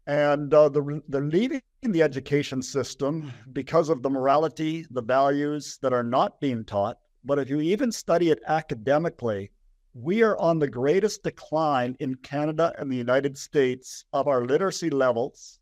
and 0.06 0.54
uh, 0.54 0.68
the, 0.68 1.02
they're 1.08 1.22
leaving 1.22 1.60
the 1.82 2.02
education 2.02 2.62
system 2.62 3.32
because 3.52 3.88
of 3.88 4.02
the 4.02 4.10
morality, 4.10 4.86
the 4.90 5.02
values 5.02 5.78
that 5.82 5.92
are 5.92 6.04
not 6.04 6.40
being 6.40 6.64
taught. 6.64 6.98
But 7.24 7.38
if 7.38 7.50
you 7.50 7.60
even 7.60 7.90
study 7.90 8.30
it 8.30 8.40
academically, 8.46 9.50
we 9.94 10.22
are 10.22 10.38
on 10.38 10.58
the 10.58 10.68
greatest 10.68 11.22
decline 11.24 11.96
in 12.00 12.14
Canada 12.16 12.72
and 12.78 12.90
the 12.90 12.96
United 12.96 13.36
States 13.36 14.04
of 14.12 14.28
our 14.28 14.44
literacy 14.44 14.90
levels, 14.90 15.58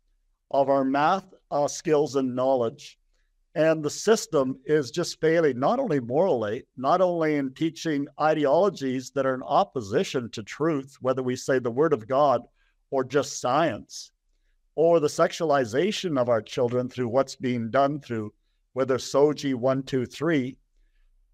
of 0.51 0.69
our 0.69 0.83
math 0.83 1.25
skills 1.67 2.15
and 2.15 2.35
knowledge. 2.35 2.97
And 3.55 3.83
the 3.83 3.89
system 3.89 4.59
is 4.65 4.91
just 4.91 5.21
failing, 5.21 5.59
not 5.59 5.79
only 5.79 6.01
morally, 6.01 6.65
not 6.75 6.99
only 6.99 7.35
in 7.35 7.53
teaching 7.53 8.05
ideologies 8.19 9.11
that 9.11 9.25
are 9.25 9.33
in 9.33 9.43
opposition 9.43 10.29
to 10.31 10.43
truth, 10.43 10.97
whether 10.99 11.23
we 11.23 11.37
say 11.37 11.59
the 11.59 11.71
word 11.71 11.93
of 11.93 12.07
God 12.07 12.41
or 12.91 13.05
just 13.05 13.39
science 13.39 14.11
or 14.75 14.99
the 14.99 15.07
sexualization 15.07 16.19
of 16.19 16.27
our 16.27 16.41
children 16.41 16.89
through 16.89 17.07
what's 17.07 17.35
being 17.35 17.71
done 17.71 18.01
through 18.01 18.33
whether 18.73 18.97
SOGI 18.97 19.55
123, 19.55 20.57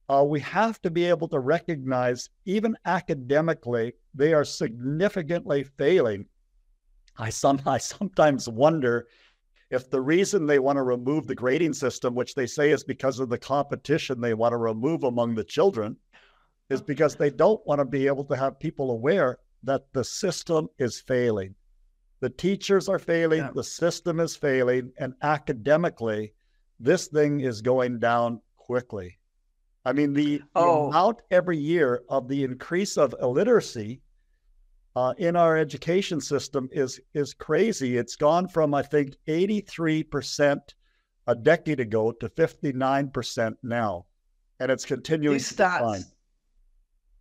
uh, 0.10 0.24
we 0.24 0.40
have 0.42 0.80
to 0.84 0.92
be 0.92 1.06
able 1.06 1.28
to 1.28 1.40
recognize, 1.40 2.30
even 2.46 2.78
academically, 2.86 3.94
they 4.14 4.32
are 4.34 4.46
significantly 4.46 5.64
failing. 5.64 6.28
I, 7.18 7.30
some, 7.30 7.62
I 7.66 7.78
sometimes 7.78 8.48
wonder 8.48 9.08
if 9.70 9.90
the 9.90 10.02
reason 10.02 10.46
they 10.46 10.60
want 10.60 10.78
to 10.78 10.84
remove 10.84 11.28
the 11.28 11.36
grading 11.36 11.74
system, 11.74 12.14
which 12.14 12.36
they 12.36 12.46
say 12.46 12.72
is 12.72 12.84
because 12.84 13.20
of 13.20 13.30
the 13.30 13.38
competition 13.38 14.20
they 14.20 14.34
want 14.34 14.54
to 14.54 14.58
remove 14.58 15.04
among 15.04 15.36
the 15.36 15.44
children, 15.44 15.96
is 16.70 16.82
because 16.82 17.16
they 17.16 17.30
don't 17.30 17.66
want 17.66 17.80
to 17.80 17.86
be 17.86 18.08
able 18.08 18.26
to 18.26 18.36
have 18.36 18.60
people 18.60 18.92
aware 18.92 19.40
that 19.64 19.84
the 19.94 20.04
system 20.04 20.68
is 20.78 21.00
failing. 21.00 21.56
The 22.20 22.30
teachers 22.30 22.88
are 22.88 23.00
failing, 23.00 23.40
yeah. 23.40 23.52
the 23.54 23.64
system 23.64 24.20
is 24.20 24.36
failing, 24.36 24.92
and 25.00 25.14
academically, 25.22 26.34
this 26.80 27.08
thing 27.08 27.42
is 27.42 27.62
going 27.62 28.00
down 28.00 28.42
quickly. 28.58 29.18
I 29.86 29.94
mean, 29.94 30.14
the, 30.14 30.42
oh. 30.56 30.62
the 30.62 30.88
amount 30.90 31.22
every 31.32 31.58
year 31.58 32.04
of 32.10 32.28
the 32.28 32.44
increase 32.44 32.98
of 32.98 33.16
illiteracy 33.22 34.02
uh, 34.96 35.14
in 35.18 35.36
our 35.36 35.58
education 35.58 36.20
system 36.20 36.70
is 36.72 37.00
is 37.14 37.34
crazy. 37.34 37.98
It's 37.98 38.16
gone 38.16 38.48
from 38.48 38.74
I 38.74 38.82
think 38.82 39.16
83% 39.28 40.60
a 41.28 41.36
decade 41.36 41.80
ago 41.80 42.12
to 42.12 42.28
59% 42.30 43.56
now, 43.64 44.06
and 44.60 44.72
it's 44.72 44.86
continuing 44.86 45.36
these 45.36 45.52
stats, 45.52 45.78
to 45.78 45.78
decline. 45.78 46.04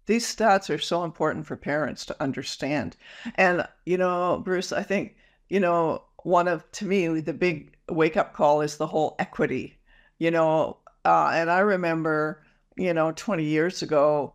These 0.06 0.34
stats 0.36 0.74
are 0.74 0.78
so 0.78 1.04
important 1.04 1.46
for 1.46 1.56
parents 1.56 2.06
to 2.06 2.22
understand, 2.22 2.96
and 3.36 3.66
you 3.86 3.98
know, 3.98 4.40
Bruce, 4.44 4.72
I 4.72 4.82
think 4.82 5.16
you 5.48 5.60
know 5.60 6.04
one 6.24 6.48
of 6.48 6.70
to 6.72 6.84
me 6.84 7.20
the 7.20 7.32
big 7.32 7.76
wake 7.88 8.16
up 8.16 8.34
call 8.34 8.62
is 8.62 8.76
the 8.76 8.86
whole 8.86 9.14
equity. 9.18 9.78
You 10.18 10.30
know, 10.32 10.78
uh, 11.04 11.30
and 11.32 11.50
I 11.50 11.60
remember 11.60 12.42
you 12.76 12.92
know 12.94 13.12
20 13.12 13.44
years 13.44 13.82
ago 13.82 14.34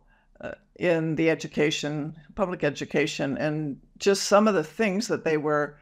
in 0.78 1.14
the 1.16 1.30
education, 1.30 2.14
public 2.34 2.62
education, 2.62 3.36
and 3.38 3.78
just 3.98 4.24
some 4.24 4.46
of 4.46 4.54
the 4.54 4.64
things 4.64 5.08
that 5.08 5.24
they 5.24 5.36
were 5.36 5.78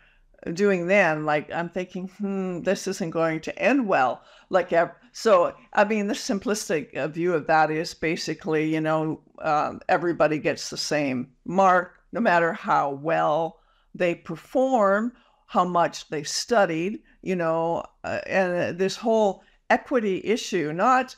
doing 0.52 0.86
then. 0.86 1.24
Like 1.24 1.50
I'm 1.52 1.68
thinking, 1.68 2.08
hmm, 2.08 2.62
this 2.62 2.86
isn't 2.86 3.10
going 3.10 3.40
to 3.40 3.58
end 3.58 3.86
well. 3.88 4.22
Like 4.50 4.72
so, 5.12 5.54
I 5.72 5.84
mean, 5.84 6.06
the 6.06 6.14
simplistic 6.14 6.94
uh, 6.96 7.08
view 7.08 7.34
of 7.34 7.46
that 7.46 7.70
is 7.70 7.94
basically, 7.94 8.72
you 8.72 8.80
know, 8.80 9.20
um, 9.40 9.80
everybody 9.88 10.38
gets 10.38 10.70
the 10.70 10.76
same 10.76 11.30
mark, 11.44 11.94
no 12.12 12.20
matter 12.20 12.52
how 12.52 12.90
well 12.90 13.60
they 13.94 14.14
perform, 14.14 15.12
how 15.46 15.64
much 15.64 16.08
they 16.08 16.24
studied, 16.24 17.00
you 17.22 17.36
know, 17.36 17.84
uh, 18.02 18.18
and 18.26 18.78
this 18.78 18.96
whole 18.96 19.42
equity 19.70 20.20
issue, 20.24 20.72
not 20.72 21.16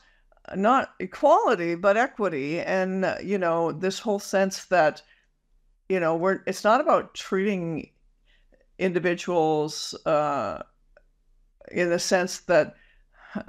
not 0.54 0.92
equality 1.00 1.74
but 1.74 1.96
equity. 1.96 2.60
And 2.60 3.16
you 3.22 3.38
know 3.38 3.72
this 3.72 3.98
whole 3.98 4.18
sense 4.18 4.66
that 4.66 5.02
you 5.88 6.00
know 6.00 6.16
we're 6.16 6.42
it's 6.46 6.64
not 6.64 6.80
about 6.80 7.14
treating 7.14 7.90
individuals 8.78 9.94
uh, 10.06 10.62
in 11.70 11.90
the 11.90 11.98
sense 11.98 12.40
that 12.40 12.74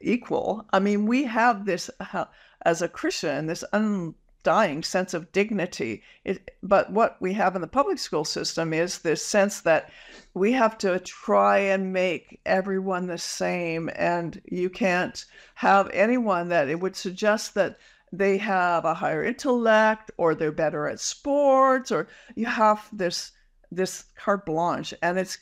equal. 0.00 0.64
I 0.72 0.78
mean 0.78 1.06
we 1.06 1.24
have 1.24 1.64
this 1.66 1.90
uh, 2.00 2.26
as 2.62 2.82
a 2.82 2.88
christian 2.88 3.46
this 3.46 3.64
un, 3.72 4.14
dying 4.42 4.82
sense 4.82 5.14
of 5.14 5.32
dignity. 5.32 6.02
It, 6.24 6.56
but 6.62 6.90
what 6.92 7.20
we 7.20 7.32
have 7.34 7.54
in 7.54 7.60
the 7.60 7.66
public 7.66 7.98
school 7.98 8.24
system 8.24 8.72
is 8.72 8.98
this 8.98 9.24
sense 9.24 9.60
that 9.62 9.90
we 10.34 10.52
have 10.52 10.78
to 10.78 10.98
try 11.00 11.58
and 11.58 11.92
make 11.92 12.40
everyone 12.46 13.06
the 13.06 13.18
same, 13.18 13.90
and 13.94 14.40
you 14.44 14.70
can't 14.70 15.24
have 15.54 15.90
anyone 15.92 16.48
that 16.48 16.68
it 16.68 16.80
would 16.80 16.96
suggest 16.96 17.54
that 17.54 17.78
they 18.12 18.38
have 18.38 18.84
a 18.84 18.94
higher 18.94 19.24
intellect 19.24 20.10
or 20.16 20.34
they're 20.34 20.52
better 20.52 20.86
at 20.88 21.00
sports 21.00 21.92
or 21.92 22.08
you 22.36 22.46
have 22.46 22.88
this 22.92 23.32
this 23.70 24.06
carte 24.16 24.46
blanche 24.46 24.94
and 25.02 25.18
it's 25.18 25.36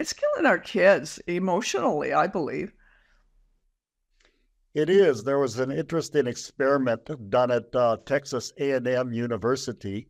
it's 0.00 0.12
killing 0.12 0.46
our 0.46 0.58
kids 0.58 1.20
emotionally 1.28 2.12
i 2.12 2.26
believe 2.26 2.72
it 4.74 4.90
is. 4.90 5.24
There 5.24 5.38
was 5.38 5.58
an 5.58 5.70
interesting 5.70 6.26
experiment 6.26 7.30
done 7.30 7.50
at 7.50 7.74
uh, 7.74 7.96
Texas 8.04 8.52
A&M 8.58 9.12
University 9.12 10.08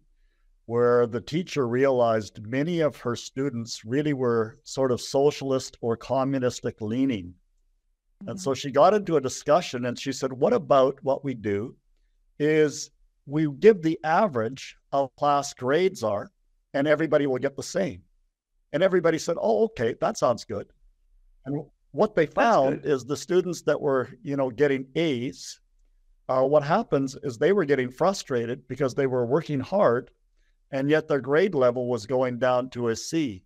where 0.69 1.07
the 1.07 1.21
teacher 1.21 1.67
realized 1.67 2.47
many 2.47 2.81
of 2.81 2.95
her 2.99 3.17
students 3.17 3.87
really 3.87 4.13
were 4.13 4.59
sort 4.65 4.93
of 4.93 5.01
socialist 5.01 5.79
or 5.81 5.97
communistic 5.97 6.83
leaning. 6.83 7.25
Mm-hmm. 8.23 8.31
And 8.31 8.41
so 8.41 8.51
mm-hmm. 8.51 8.59
she 8.59 8.71
got 8.71 8.93
into 8.93 9.17
a 9.17 9.21
discussion 9.21 9.87
and 9.87 9.99
she 9.99 10.13
said, 10.13 10.31
What 10.31 10.53
about 10.53 10.99
what 11.03 11.25
we 11.25 11.33
do 11.33 11.75
is 12.39 12.91
we 13.25 13.49
give 13.61 13.81
the 13.81 13.99
average 14.05 14.77
of 14.93 15.15
class 15.17 15.55
grades 15.55 16.03
are, 16.03 16.31
and 16.75 16.87
everybody 16.87 17.27
will 17.27 17.39
get 17.39 17.57
the 17.57 17.63
same. 17.63 18.03
And 18.75 18.83
everybody 18.83 19.17
said, 19.19 19.37
Oh, 19.41 19.65
okay, 19.65 19.95
that 20.03 20.19
sounds 20.19 20.45
good. 20.45 20.67
And 21.47 21.65
what 21.93 22.15
they 22.15 22.27
found 22.27 22.85
is 22.85 23.05
the 23.05 23.17
students 23.17 23.63
that 23.63 23.81
were, 23.81 24.11
you 24.23 24.37
know, 24.37 24.51
getting 24.51 24.87
A's, 24.95 25.61
uh, 26.29 26.43
what 26.43 26.63
happens 26.63 27.17
is 27.23 27.39
they 27.39 27.53
were 27.53 27.65
getting 27.65 27.91
frustrated 27.91 28.69
because 28.69 28.95
they 28.95 29.07
were 29.07 29.25
working 29.25 29.61
hard 29.61 30.11
and 30.71 30.91
yet 30.91 31.09
their 31.09 31.21
grade 31.21 31.55
level 31.55 31.89
was 31.89 32.05
going 32.05 32.39
down 32.39 32.69
to 32.71 32.89
a 32.89 32.97
C. 32.97 33.43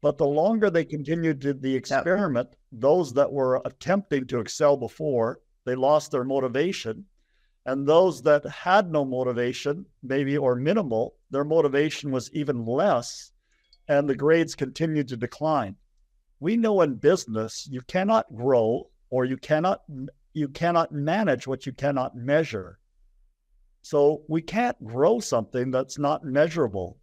But 0.00 0.16
the 0.16 0.26
longer 0.26 0.70
they 0.70 0.84
continued 0.84 1.40
to 1.42 1.52
the 1.52 1.74
experiment, 1.74 2.56
those 2.72 3.12
that 3.12 3.30
were 3.30 3.60
attempting 3.64 4.26
to 4.28 4.40
excel 4.40 4.76
before, 4.76 5.40
they 5.66 5.74
lost 5.74 6.10
their 6.10 6.24
motivation. 6.24 7.04
And 7.66 7.86
those 7.86 8.22
that 8.22 8.46
had 8.46 8.90
no 8.90 9.04
motivation, 9.04 9.84
maybe 10.02 10.38
or 10.38 10.54
minimal, 10.54 11.16
their 11.30 11.44
motivation 11.44 12.10
was 12.12 12.32
even 12.32 12.64
less, 12.64 13.32
and 13.88 14.08
the 14.08 14.14
grades 14.14 14.54
continued 14.54 15.08
to 15.08 15.16
decline 15.16 15.76
we 16.40 16.56
know 16.56 16.80
in 16.82 16.94
business 16.94 17.68
you 17.70 17.80
cannot 17.82 18.34
grow 18.34 18.88
or 19.10 19.24
you 19.24 19.36
cannot 19.36 19.82
you 20.32 20.48
cannot 20.48 20.92
manage 20.92 21.46
what 21.46 21.64
you 21.64 21.72
cannot 21.72 22.16
measure. 22.16 22.78
So 23.82 24.22
we 24.28 24.42
can't 24.42 24.82
grow 24.84 25.20
something 25.20 25.70
that's 25.70 25.98
not 25.98 26.24
measurable. 26.24 26.98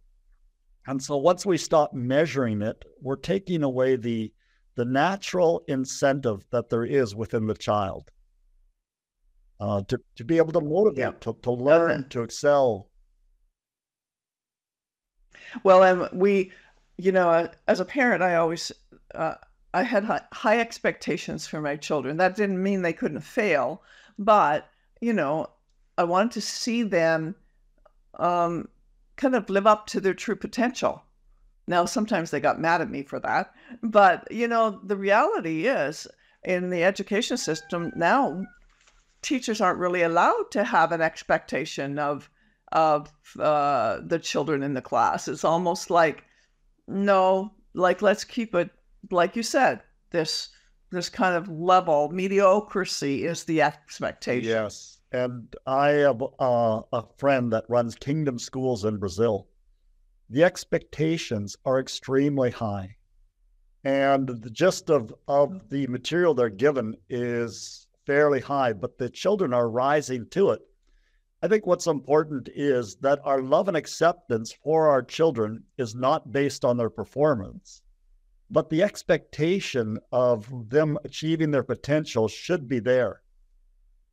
And 0.86 1.02
so 1.02 1.16
once 1.16 1.46
we 1.46 1.56
stop 1.56 1.94
measuring 1.94 2.62
it, 2.62 2.84
we're 3.00 3.16
taking 3.16 3.62
away 3.62 3.96
the 3.96 4.32
the 4.76 4.84
natural 4.84 5.64
incentive 5.68 6.44
that 6.50 6.68
there 6.68 6.84
is 6.84 7.14
within 7.14 7.46
the 7.46 7.54
child 7.54 8.10
uh, 9.60 9.82
to, 9.88 10.00
to 10.16 10.24
be 10.24 10.36
able 10.36 10.52
to 10.52 10.60
motivate, 10.60 10.98
yeah. 10.98 11.12
to, 11.20 11.36
to 11.42 11.50
learn, 11.50 12.08
to 12.08 12.22
excel. 12.22 12.88
Well, 15.62 15.82
and 15.82 16.20
we, 16.20 16.52
you 16.96 17.12
know, 17.12 17.48
as 17.68 17.80
a 17.80 17.84
parent, 17.84 18.22
I 18.22 18.36
always 18.36 18.72
uh, 19.14 19.34
I 19.72 19.82
had 19.82 20.04
high, 20.32 20.60
expectations 20.60 21.46
for 21.46 21.60
my 21.60 21.76
children. 21.76 22.16
That 22.16 22.36
didn't 22.36 22.62
mean 22.62 22.82
they 22.82 22.92
couldn't 22.92 23.20
fail, 23.20 23.82
but 24.18 24.68
you 25.00 25.12
know, 25.12 25.48
I 25.98 26.04
wanted 26.04 26.32
to 26.32 26.40
see 26.40 26.82
them 26.82 27.34
um, 28.18 28.68
kind 29.16 29.34
of 29.34 29.50
live 29.50 29.66
up 29.66 29.86
to 29.88 30.00
their 30.00 30.14
true 30.14 30.36
potential. 30.36 31.02
Now, 31.66 31.86
sometimes 31.86 32.30
they 32.30 32.40
got 32.40 32.60
mad 32.60 32.82
at 32.82 32.90
me 32.90 33.02
for 33.02 33.18
that, 33.20 33.52
but 33.82 34.30
you 34.30 34.46
know, 34.46 34.80
the 34.84 34.96
reality 34.96 35.66
is 35.66 36.06
in 36.44 36.70
the 36.70 36.84
education 36.84 37.36
system 37.36 37.90
now, 37.96 38.44
teachers 39.22 39.60
aren't 39.60 39.78
really 39.78 40.02
allowed 40.02 40.50
to 40.52 40.62
have 40.62 40.92
an 40.92 41.00
expectation 41.00 41.98
of 41.98 42.30
of 42.72 43.12
uh, 43.38 44.00
the 44.04 44.18
children 44.18 44.62
in 44.62 44.74
the 44.74 44.82
class. 44.82 45.26
It's 45.26 45.44
almost 45.44 45.90
like 45.90 46.24
no, 46.86 47.52
like 47.72 48.02
let's 48.02 48.24
keep 48.24 48.54
it 48.54 48.70
like 49.10 49.36
you 49.36 49.42
said, 49.42 49.82
this 50.10 50.50
this 50.90 51.08
kind 51.08 51.34
of 51.34 51.48
level 51.48 52.08
mediocrity 52.10 53.24
is 53.24 53.44
the 53.44 53.62
expectation. 53.62 54.48
Yes, 54.48 55.00
and 55.12 55.54
I 55.66 55.88
have 55.88 56.22
uh, 56.38 56.82
a 56.92 57.04
friend 57.18 57.52
that 57.52 57.64
runs 57.68 57.96
Kingdom 57.96 58.38
Schools 58.38 58.84
in 58.84 58.98
Brazil. 58.98 59.48
The 60.30 60.44
expectations 60.44 61.56
are 61.64 61.80
extremely 61.80 62.50
high, 62.50 62.96
and 63.82 64.28
the 64.28 64.50
gist 64.50 64.90
of 64.90 65.12
of 65.26 65.68
the 65.70 65.86
material 65.88 66.34
they're 66.34 66.48
given 66.48 66.96
is 67.08 67.86
fairly 68.06 68.40
high, 68.40 68.72
but 68.72 68.98
the 68.98 69.10
children 69.10 69.52
are 69.52 69.68
rising 69.68 70.28
to 70.30 70.50
it. 70.50 70.60
I 71.42 71.48
think 71.48 71.66
what's 71.66 71.86
important 71.86 72.48
is 72.54 72.96
that 72.96 73.20
our 73.24 73.42
love 73.42 73.68
and 73.68 73.76
acceptance 73.76 74.52
for 74.52 74.88
our 74.88 75.02
children 75.02 75.64
is 75.76 75.94
not 75.94 76.32
based 76.32 76.64
on 76.64 76.76
their 76.76 76.90
performance 76.90 77.82
but 78.50 78.70
the 78.70 78.82
expectation 78.82 79.98
of 80.12 80.68
them 80.68 80.98
achieving 81.04 81.50
their 81.50 81.62
potential 81.62 82.28
should 82.28 82.68
be 82.68 82.78
there 82.78 83.22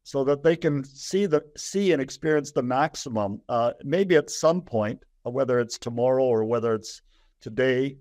so 0.03 0.23
that 0.23 0.43
they 0.43 0.55
can 0.55 0.83
see 0.83 1.25
the 1.25 1.43
see 1.55 1.91
and 1.91 2.01
experience 2.01 2.51
the 2.51 2.63
maximum 2.63 3.41
uh, 3.49 3.73
maybe 3.83 4.15
at 4.15 4.29
some 4.29 4.61
point 4.61 4.99
uh, 5.25 5.29
whether 5.29 5.59
it's 5.59 5.77
tomorrow 5.77 6.23
or 6.23 6.43
whether 6.43 6.73
it's 6.73 7.01
today. 7.39 7.97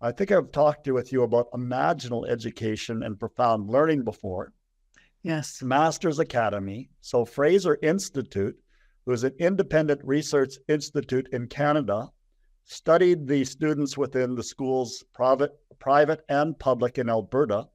I 0.00 0.12
think 0.12 0.30
i've 0.30 0.52
talked 0.52 0.84
to 0.84 0.92
with 0.92 1.12
you 1.12 1.22
about 1.22 1.50
imaginal 1.52 2.28
education 2.28 3.02
and 3.02 3.18
profound 3.18 3.70
learning 3.70 4.04
before. 4.04 4.52
Yes. 5.22 5.62
Masters 5.62 6.18
academy. 6.18 6.90
So 7.00 7.24
fraser 7.24 7.78
institute 7.82 8.56
who 9.06 9.12
is 9.12 9.24
an 9.24 9.34
independent 9.38 10.00
research 10.04 10.54
institute 10.68 11.28
in 11.32 11.46
canada 11.48 12.10
studied 12.64 13.26
the 13.26 13.44
students 13.44 13.96
within 13.96 14.34
the 14.34 14.42
school's 14.42 15.04
private 15.12 15.52
private 15.78 16.24
and 16.28 16.58
public 16.58 16.98
in 16.98 17.08
Alberta. 17.08 17.68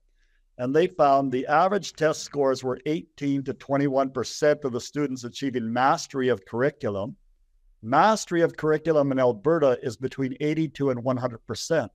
And 0.57 0.75
they 0.75 0.87
found 0.87 1.31
the 1.31 1.47
average 1.47 1.93
test 1.93 2.23
scores 2.23 2.63
were 2.63 2.79
18 2.85 3.43
to 3.43 3.53
21% 3.53 4.63
of 4.65 4.71
the 4.71 4.81
students 4.81 5.23
achieving 5.23 5.71
mastery 5.71 6.27
of 6.29 6.45
curriculum. 6.45 7.15
Mastery 7.81 8.41
of 8.41 8.57
curriculum 8.57 9.11
in 9.11 9.19
Alberta 9.19 9.77
is 9.81 9.95
between 9.95 10.35
82 10.41 10.89
and 10.89 11.01
100%. 11.01 11.89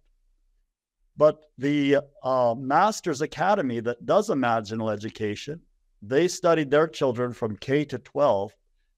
But 1.17 1.45
the 1.59 1.99
uh, 2.23 2.55
Masters 2.57 3.21
Academy 3.21 3.81
that 3.81 4.05
does 4.07 4.31
imaginal 4.31 4.93
education, 4.93 5.61
they 6.01 6.27
studied 6.27 6.71
their 6.71 6.89
children 6.89 7.33
from 7.33 7.57
K 7.57 7.85
to 7.85 7.99
12 7.99 8.53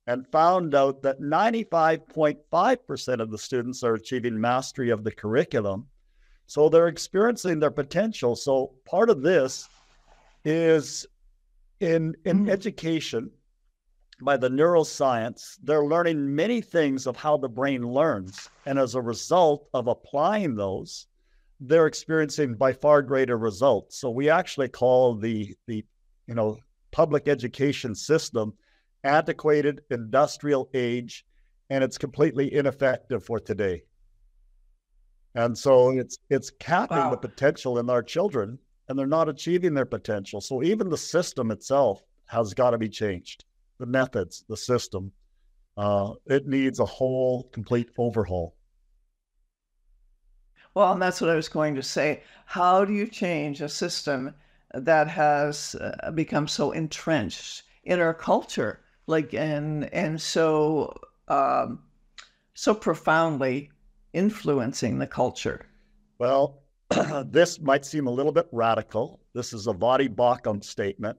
and 0.07 0.27
found 0.29 0.75
out 0.75 1.03
that 1.03 1.21
95.5% 1.21 3.21
of 3.21 3.31
the 3.31 3.39
students 3.39 3.83
are 3.83 3.95
achieving 3.95 4.41
mastery 4.41 4.91
of 4.91 5.03
the 5.03 5.11
curriculum. 5.11 5.87
So 6.47 6.69
they're 6.69 6.89
experiencing 6.89 7.59
their 7.59 7.73
potential. 7.73 8.37
So 8.37 8.75
part 8.85 9.11
of 9.11 9.23
this 9.23 9.69
is 10.45 11.07
in, 11.81 12.15
in 12.25 12.41
mm-hmm. 12.41 12.51
education 12.51 13.31
by 14.23 14.37
the 14.37 14.49
neuroscience, 14.49 15.59
they're 15.63 15.85
learning 15.85 16.35
many 16.35 16.61
things 16.61 17.07
of 17.07 17.17
how 17.17 17.37
the 17.37 17.49
brain 17.49 17.87
learns. 17.87 18.49
And 18.65 18.79
as 18.79 18.95
a 18.95 19.03
result 19.03 19.69
of 19.75 19.89
applying 19.89 20.55
those, 20.55 21.07
they're 21.61 21.87
experiencing 21.87 22.55
by 22.55 22.73
far 22.73 23.03
greater 23.03 23.37
results. 23.37 23.99
So 23.99 24.11
we 24.11 24.31
actually 24.31 24.69
call 24.69 25.15
the 25.15 25.55
the 25.67 25.85
you 26.27 26.35
know 26.35 26.59
public 26.91 27.29
education 27.29 27.95
system 27.95 28.55
antiquated, 29.07 29.81
industrial 29.91 30.69
age, 30.75 31.25
and 31.71 31.83
it's 31.83 31.99
completely 31.99 32.53
ineffective 32.53 33.25
for 33.25 33.41
today. 33.41 33.83
And 35.35 35.57
so 35.57 35.91
it's 35.91 36.19
it's 36.31 36.51
capping 36.51 36.97
wow. 36.97 37.11
the 37.11 37.17
potential 37.17 37.79
in 37.79 37.91
our 37.91 38.03
children, 38.03 38.59
and 38.89 38.99
they're 38.99 39.07
not 39.07 39.29
achieving 39.29 39.75
their 39.75 39.87
potential. 39.87 40.41
So 40.41 40.63
even 40.63 40.89
the 40.89 40.97
system 40.97 41.51
itself 41.51 42.03
has 42.27 42.55
got 42.55 42.71
to 42.71 42.79
be 42.79 42.89
changed. 42.89 43.45
The 43.79 43.87
methods, 43.87 44.45
the 44.49 44.57
system, 44.57 45.13
uh, 45.77 46.15
it 46.27 46.47
needs 46.47 46.81
a 46.81 46.87
whole 46.87 47.45
complete 47.53 47.91
overhaul. 47.99 48.57
Well, 50.75 50.93
and 50.93 51.03
that's 51.03 51.21
what 51.21 51.31
I 51.31 51.37
was 51.37 51.49
going 51.49 51.75
to 51.75 51.83
say. 51.83 52.23
How 52.47 52.85
do 52.85 52.93
you 52.93 53.07
change 53.07 53.61
a 53.61 53.69
system 53.69 54.35
that 54.75 55.09
has 55.09 55.75
uh, 55.75 56.11
become 56.13 56.49
so 56.49 56.73
entrenched 56.73 57.63
in 57.85 58.01
our 58.01 58.15
culture 58.15 58.81
like 59.07 59.35
and 59.35 59.93
and 59.93 60.21
so 60.21 60.95
um, 61.29 61.81
so 62.55 62.75
profoundly 62.75 63.71
influencing 64.13 64.99
the 64.99 65.07
culture. 65.07 65.67
Well, 66.19 66.63
this 67.27 67.61
might 67.61 67.85
seem 67.85 68.07
a 68.07 68.13
little 68.13 68.33
bit 68.33 68.49
radical. 68.53 69.21
This 69.35 69.53
is 69.53 69.67
a 69.67 69.75
Voddie 69.75 70.15
Baucham 70.15 70.65
statement, 70.65 71.19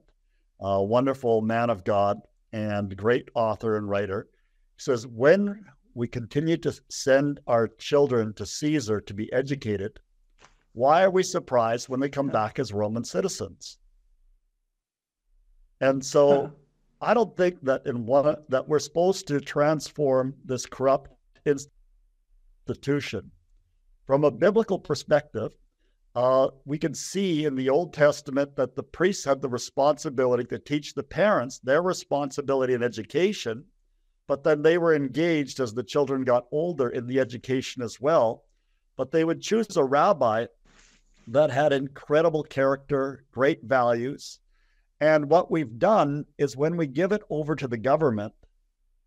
a 0.60 0.82
wonderful 0.82 1.40
man 1.40 1.70
of 1.70 1.84
God 1.84 2.20
and 2.52 2.96
great 2.96 3.28
author 3.34 3.76
and 3.76 3.88
writer. 3.88 4.28
He 4.76 4.82
says, 4.82 5.06
When 5.06 5.64
we 5.94 6.08
continue 6.08 6.56
to 6.58 6.72
send 6.88 7.40
our 7.46 7.68
children 7.68 8.32
to 8.34 8.46
Caesar 8.46 9.00
to 9.02 9.14
be 9.14 9.32
educated, 9.32 10.00
why 10.72 11.02
are 11.02 11.10
we 11.10 11.22
surprised 11.22 11.88
when 11.88 12.00
they 12.00 12.08
come 12.08 12.28
back 12.28 12.58
as 12.58 12.72
Roman 12.72 13.04
citizens? 13.04 13.78
And 15.80 16.04
so 16.04 16.52
I 17.00 17.14
don't 17.14 17.36
think 17.36 17.62
that 17.62 17.86
in 17.86 18.06
one 18.06 18.36
that 18.48 18.68
we're 18.68 18.80
supposed 18.80 19.28
to 19.28 19.40
transform 19.40 20.34
this 20.44 20.66
corrupt 20.66 21.12
institution. 21.46 23.30
From 24.04 24.24
a 24.24 24.30
biblical 24.30 24.78
perspective, 24.78 25.52
uh, 26.16 26.48
we 26.64 26.78
can 26.78 26.94
see 26.94 27.44
in 27.44 27.54
the 27.54 27.70
Old 27.70 27.92
Testament 27.92 28.56
that 28.56 28.74
the 28.74 28.82
priests 28.82 29.24
had 29.24 29.40
the 29.40 29.48
responsibility 29.48 30.42
to 30.44 30.58
teach 30.58 30.94
the 30.94 31.04
parents 31.04 31.60
their 31.60 31.82
responsibility 31.82 32.74
in 32.74 32.82
education, 32.82 33.64
but 34.26 34.42
then 34.42 34.62
they 34.62 34.78
were 34.78 34.94
engaged 34.94 35.60
as 35.60 35.72
the 35.72 35.84
children 35.84 36.24
got 36.24 36.46
older 36.50 36.88
in 36.88 37.06
the 37.06 37.20
education 37.20 37.82
as 37.82 38.00
well. 38.00 38.44
But 38.96 39.12
they 39.12 39.24
would 39.24 39.40
choose 39.40 39.76
a 39.76 39.84
rabbi 39.84 40.46
that 41.28 41.50
had 41.50 41.72
incredible 41.72 42.42
character, 42.42 43.24
great 43.30 43.62
values, 43.62 44.40
and 45.00 45.30
what 45.30 45.50
we've 45.50 45.78
done 45.78 46.26
is 46.38 46.56
when 46.56 46.76
we 46.76 46.86
give 46.86 47.12
it 47.12 47.22
over 47.30 47.54
to 47.54 47.68
the 47.68 47.78
government, 47.78 48.32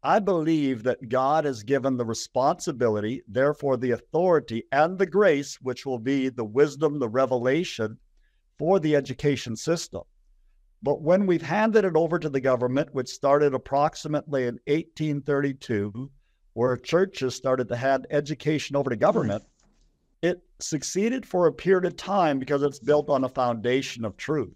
I 0.04 0.20
believe 0.20 0.84
that 0.84 1.10
God 1.10 1.46
has 1.46 1.64
given 1.64 1.98
the 1.98 2.06
responsibility, 2.06 3.22
therefore 3.28 3.78
the 3.78 3.92
authority 3.92 4.64
and 4.72 4.98
the 4.98 5.06
grace, 5.06 5.58
which 5.62 5.86
will 5.86 6.00
be 6.00 6.30
the 6.30 6.46
wisdom, 6.46 6.98
the 6.98 7.10
revelation 7.10 7.98
for 8.58 8.80
the 8.80 8.96
education 8.96 9.56
system. 9.56 10.02
But 10.82 11.02
when 11.02 11.28
we've 11.28 11.42
handed 11.42 11.86
it 11.86 11.96
over 11.96 12.18
to 12.18 12.30
the 12.30 12.42
government, 12.42 12.94
which 12.94 13.10
started 13.10 13.54
approximately 13.54 14.44
in 14.44 14.56
1832, 14.66 16.10
where 16.54 16.78
churches 16.78 17.36
started 17.36 17.68
to 17.68 17.76
hand 17.76 18.08
education 18.10 18.76
over 18.76 18.90
to 18.90 18.96
government, 18.96 19.44
it 20.24 20.42
succeeded 20.60 21.26
for 21.26 21.46
a 21.46 21.54
period 21.54 21.86
of 21.86 21.96
time 21.96 22.40
because 22.40 22.64
it's 22.64 22.80
built 22.80 23.10
on 23.10 23.24
a 23.24 23.30
foundation 23.30 24.04
of 24.04 24.18
truth. 24.18 24.56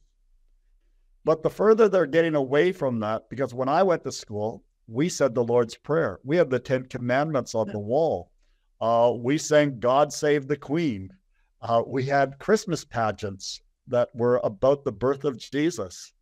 But 1.26 1.42
the 1.42 1.50
further 1.50 1.90
they're 1.90 2.06
getting 2.06 2.36
away 2.36 2.72
from 2.72 3.00
that, 3.00 3.30
because 3.30 3.54
when 3.54 3.68
I 3.68 3.82
went 3.82 4.04
to 4.04 4.12
school, 4.12 4.64
we 4.88 5.10
said 5.10 5.34
the 5.34 5.44
Lord's 5.44 5.76
Prayer. 5.76 6.20
We 6.24 6.38
had 6.38 6.52
the 6.52 6.60
Ten 6.60 6.86
Commandments 6.86 7.56
on 7.56 7.68
the 7.68 7.80
wall. 7.80 8.32
Uh, 8.80 9.12
we 9.18 9.40
sang 9.40 9.80
God 9.80 10.14
Save 10.14 10.48
the 10.48 10.56
Queen. 10.56 11.10
Uh, 11.64 11.82
we 11.88 12.04
had 12.04 12.38
Christmas 12.38 12.86
pageants 12.86 13.60
that 13.88 14.10
were 14.14 14.40
about 14.44 14.86
the 14.86 14.92
birth 14.92 15.26
of 15.26 15.40
Jesus. 15.40 16.14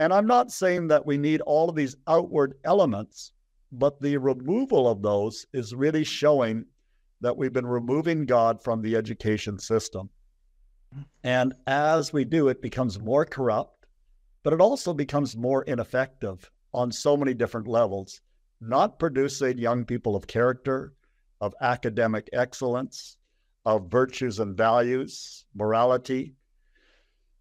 And 0.00 0.12
I'm 0.12 0.26
not 0.26 0.50
saying 0.50 0.88
that 0.88 1.06
we 1.06 1.16
need 1.16 1.42
all 1.42 1.68
of 1.68 1.76
these 1.76 1.94
outward 2.08 2.54
elements, 2.64 3.32
but 3.70 4.00
the 4.00 4.16
removal 4.16 4.88
of 4.88 5.00
those 5.00 5.46
is 5.52 5.76
really 5.76 6.02
showing 6.02 6.64
that 7.20 7.36
we've 7.36 7.52
been 7.52 7.66
removing 7.66 8.26
God 8.26 8.60
from 8.60 8.82
the 8.82 8.96
education 8.96 9.60
system. 9.60 10.10
And 11.22 11.54
as 11.68 12.12
we 12.12 12.24
do, 12.24 12.48
it 12.48 12.60
becomes 12.60 12.98
more 12.98 13.24
corrupt 13.24 13.79
but 14.42 14.52
it 14.52 14.60
also 14.60 14.94
becomes 14.94 15.36
more 15.36 15.62
ineffective 15.64 16.50
on 16.72 16.92
so 16.92 17.16
many 17.16 17.34
different 17.34 17.66
levels, 17.66 18.20
not 18.60 18.98
producing 18.98 19.58
young 19.58 19.84
people 19.84 20.16
of 20.16 20.26
character, 20.26 20.94
of 21.40 21.54
academic 21.60 22.28
excellence, 22.32 23.16
of 23.66 23.90
virtues 23.90 24.38
and 24.38 24.56
values, 24.56 25.44
morality. 25.54 26.34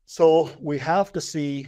So 0.05 0.49
we 0.59 0.77
have 0.79 1.11
to 1.13 1.21
see 1.21 1.67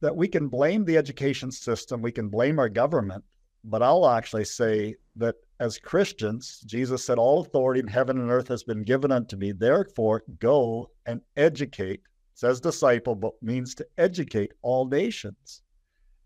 that 0.00 0.14
we 0.14 0.28
can 0.28 0.48
blame 0.48 0.84
the 0.84 0.96
education 0.96 1.50
system, 1.50 2.02
we 2.02 2.12
can 2.12 2.28
blame 2.28 2.58
our 2.58 2.68
government, 2.68 3.24
but 3.64 3.82
I'll 3.82 4.08
actually 4.08 4.44
say 4.44 4.94
that 5.16 5.34
as 5.60 5.78
Christians, 5.78 6.60
Jesus 6.66 7.04
said, 7.04 7.18
All 7.18 7.40
authority 7.40 7.80
in 7.80 7.88
heaven 7.88 8.18
and 8.18 8.30
earth 8.30 8.48
has 8.48 8.62
been 8.62 8.82
given 8.84 9.10
unto 9.10 9.36
me. 9.36 9.50
Therefore, 9.50 10.22
go 10.38 10.90
and 11.06 11.20
educate 11.36 12.02
says 12.38 12.60
disciple, 12.60 13.16
but 13.16 13.32
means 13.42 13.74
to 13.74 13.84
educate 13.98 14.52
all 14.62 14.86
nations 14.86 15.62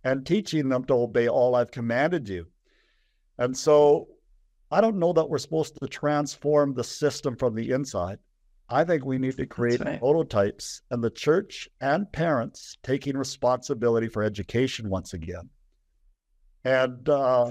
and 0.05 0.27
teaching 0.27 0.69
them 0.69 0.85
to 0.85 0.93
obey 0.93 1.27
all 1.27 1.55
I've 1.55 1.71
commanded 1.71 2.29
you. 2.29 2.49
And 3.39 3.57
so 3.57 4.09
I 4.71 4.83
don't 4.83 4.99
know 4.99 5.15
that 5.15 5.31
we're 5.31 5.39
supposed 5.39 5.79
to 5.81 5.89
transform 5.89 6.75
the 6.75 6.85
system 6.85 7.35
from 7.35 7.55
the 7.55 7.71
inside. 7.71 8.19
I 8.69 8.85
think 8.85 9.07
we 9.07 9.17
need 9.17 9.39
to 9.39 9.47
create 9.47 9.81
right. 9.81 9.99
prototypes 9.99 10.83
and 10.91 11.03
the 11.03 11.09
church 11.09 11.67
and 11.81 12.13
parents 12.13 12.77
taking 12.83 13.17
responsibility 13.17 14.09
for 14.09 14.23
education 14.23 14.91
once 14.91 15.15
again. 15.15 15.49
And 16.67 17.09
uh, 17.09 17.49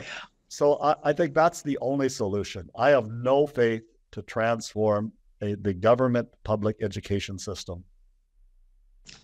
so 0.49 0.79
I, 0.83 0.95
I, 1.03 1.13
think 1.13 1.33
that's 1.33 1.63
the 1.63 1.79
only 1.81 2.09
solution. 2.09 2.69
I 2.75 2.91
have 2.91 3.09
no 3.09 3.47
faith 3.47 3.81
to 4.11 4.21
transform 4.21 5.13
a, 5.41 5.55
the 5.55 5.73
government 5.73 6.29
public 6.43 6.75
education 6.83 7.39
system. 7.39 7.83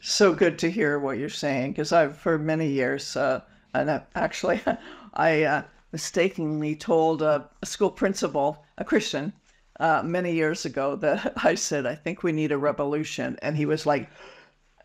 So 0.01 0.33
good 0.33 0.57
to 0.59 0.71
hear 0.71 0.99
what 0.99 1.17
you're 1.17 1.29
saying 1.29 1.71
because 1.71 1.91
I've 1.91 2.17
for 2.17 2.37
many 2.37 2.67
years, 2.69 3.15
uh, 3.15 3.41
and 3.73 4.01
actually, 4.15 4.61
I 5.13 5.43
uh, 5.43 5.63
mistakenly 5.91 6.75
told 6.75 7.21
a, 7.21 7.49
a, 7.61 7.65
school 7.65 7.91
principal, 7.91 8.63
a 8.77 8.85
Christian, 8.85 9.33
uh, 9.79 10.01
many 10.03 10.33
years 10.33 10.65
ago 10.65 10.95
that 10.97 11.33
I 11.43 11.55
said 11.55 11.85
I 11.85 11.95
think 11.95 12.23
we 12.23 12.31
need 12.31 12.51
a 12.51 12.57
revolution, 12.57 13.37
and 13.41 13.57
he 13.57 13.65
was 13.65 13.85
like, 13.85 14.09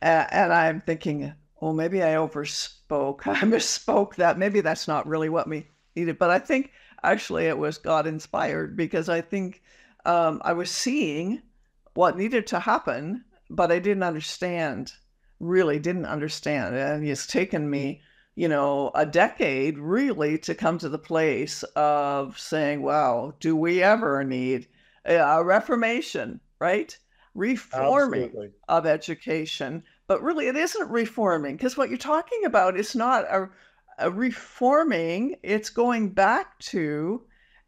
and 0.02 0.52
I'm 0.52 0.80
thinking, 0.80 1.32
well, 1.60 1.72
maybe 1.72 2.02
I 2.02 2.14
overspoke. 2.14 3.20
I 3.26 3.40
misspoke 3.42 4.16
that. 4.16 4.38
Maybe 4.38 4.60
that's 4.60 4.88
not 4.88 5.06
really 5.06 5.28
what 5.28 5.48
we 5.48 5.68
needed, 5.94 6.18
but 6.18 6.30
I 6.30 6.40
think 6.40 6.72
actually 7.04 7.46
it 7.46 7.56
was 7.56 7.78
God 7.78 8.06
inspired 8.06 8.76
because 8.76 9.08
I 9.08 9.20
think 9.20 9.62
um, 10.04 10.42
I 10.44 10.52
was 10.52 10.70
seeing 10.70 11.42
what 11.94 12.16
needed 12.16 12.48
to 12.48 12.58
happen 12.58 13.24
but 13.54 13.70
I 13.70 13.78
didn't 13.78 14.02
understand, 14.02 14.92
really 15.40 15.78
didn't 15.78 16.06
understand. 16.06 16.74
And 16.74 17.06
it's 17.06 17.26
taken 17.26 17.68
me, 17.68 17.84
mm-hmm. 17.84 18.40
you 18.40 18.48
know, 18.48 18.90
a 18.94 19.06
decade 19.06 19.78
really 19.78 20.38
to 20.38 20.54
come 20.54 20.78
to 20.78 20.88
the 20.88 20.98
place 20.98 21.62
of 21.76 22.38
saying, 22.38 22.82
wow, 22.82 23.34
do 23.40 23.54
we 23.54 23.82
ever 23.82 24.24
need 24.24 24.68
a 25.04 25.42
reformation, 25.44 26.40
right? 26.58 26.96
reforming 27.34 28.24
Absolutely. 28.24 28.50
of 28.68 28.86
education. 28.86 29.82
But 30.06 30.22
really, 30.22 30.48
it 30.48 30.56
isn't 30.56 30.90
reforming 30.90 31.56
because 31.56 31.76
what 31.76 31.88
you're 31.88 31.98
talking 31.98 32.44
about 32.44 32.76
is 32.76 32.94
not 32.94 33.24
a, 33.24 33.48
a 33.98 34.10
reforming, 34.10 35.36
it's 35.42 35.70
going 35.70 36.10
back 36.10 36.58
to 36.60 37.22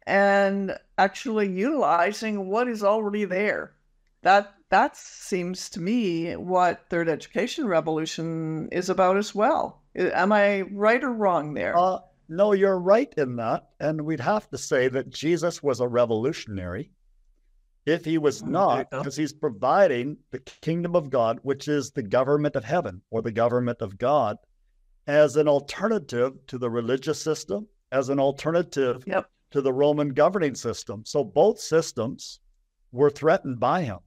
and 0.05 0.77
actually 0.97 1.49
utilizing 1.49 2.47
what 2.47 2.67
is 2.67 2.83
already 2.83 3.25
there. 3.25 3.73
That 4.21 4.53
that 4.75 4.97
seems 4.97 5.69
to 5.69 5.79
me 5.79 6.33
what 6.35 6.85
third 6.89 7.07
education 7.07 7.65
revolution 7.65 8.67
is 8.73 8.89
about 8.89 9.15
as 9.15 9.33
well. 9.33 9.81
Am 9.95 10.33
I 10.33 10.61
right 10.63 11.01
or 11.01 11.13
wrong 11.13 11.53
there? 11.53 11.77
Uh, 11.77 11.99
no, 12.27 12.51
you're 12.51 12.77
right 12.77 13.13
in 13.15 13.37
that. 13.37 13.69
And 13.79 14.01
we'd 14.01 14.19
have 14.19 14.49
to 14.49 14.57
say 14.57 14.89
that 14.89 15.09
Jesus 15.09 15.63
was 15.63 15.79
a 15.79 15.87
revolutionary. 15.87 16.91
If 17.85 18.03
he 18.03 18.17
was 18.17 18.41
Mm, 18.41 18.49
not, 18.49 18.75
there 18.75 18.79
you 18.79 18.87
go. 18.91 18.97
because 18.99 19.15
he's 19.15 19.31
providing 19.31 20.17
the 20.31 20.39
kingdom 20.39 20.93
of 20.93 21.09
God, 21.09 21.39
which 21.43 21.69
is 21.69 21.91
the 21.91 22.03
government 22.03 22.57
of 22.57 22.65
heaven 22.65 23.01
or 23.11 23.21
the 23.21 23.31
government 23.31 23.81
of 23.81 23.97
God, 23.97 24.35
as 25.07 25.37
an 25.37 25.47
alternative 25.47 26.33
to 26.47 26.57
the 26.57 26.69
religious 26.69 27.21
system, 27.21 27.67
as 27.93 28.09
an 28.09 28.19
alternative 28.19 29.03
Yep. 29.07 29.29
to 29.51 29.61
the 29.61 29.71
Roman 29.71 30.09
governing 30.09 30.55
system. 30.55 31.05
So 31.05 31.23
both 31.23 31.59
systems 31.61 32.41
were 32.91 33.09
threatened 33.09 33.59
by 33.61 33.83
him 33.83 33.99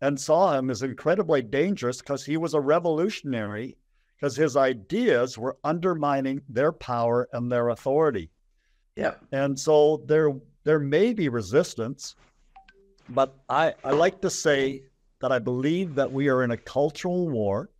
and 0.00 0.18
saw 0.18 0.56
him 0.56 0.70
as 0.70 0.82
incredibly 0.82 1.42
dangerous 1.42 1.98
because 1.98 2.24
he 2.24 2.36
was 2.36 2.54
a 2.54 2.60
revolutionary, 2.60 3.76
because 4.16 4.36
his 4.36 4.56
ideas 4.56 5.36
were 5.36 5.56
undermining 5.64 6.40
their 6.48 6.72
power 6.72 7.28
and 7.32 7.50
their 7.50 7.68
authority. 7.70 8.30
Yeah. 8.96 9.14
And 9.32 9.58
so 9.58 10.02
there 10.06 10.32
there 10.64 10.78
may 10.78 11.12
be 11.12 11.28
resistance, 11.28 12.14
but 13.08 13.34
I, 13.48 13.74
I 13.84 13.92
like 13.92 14.20
to 14.20 14.30
say 14.30 14.82
that 15.20 15.32
I 15.32 15.38
believe 15.38 15.94
that 15.94 16.12
we 16.12 16.28
are 16.28 16.42
in 16.42 16.50
a 16.50 16.56
cultural 16.56 17.28
war 17.28 17.70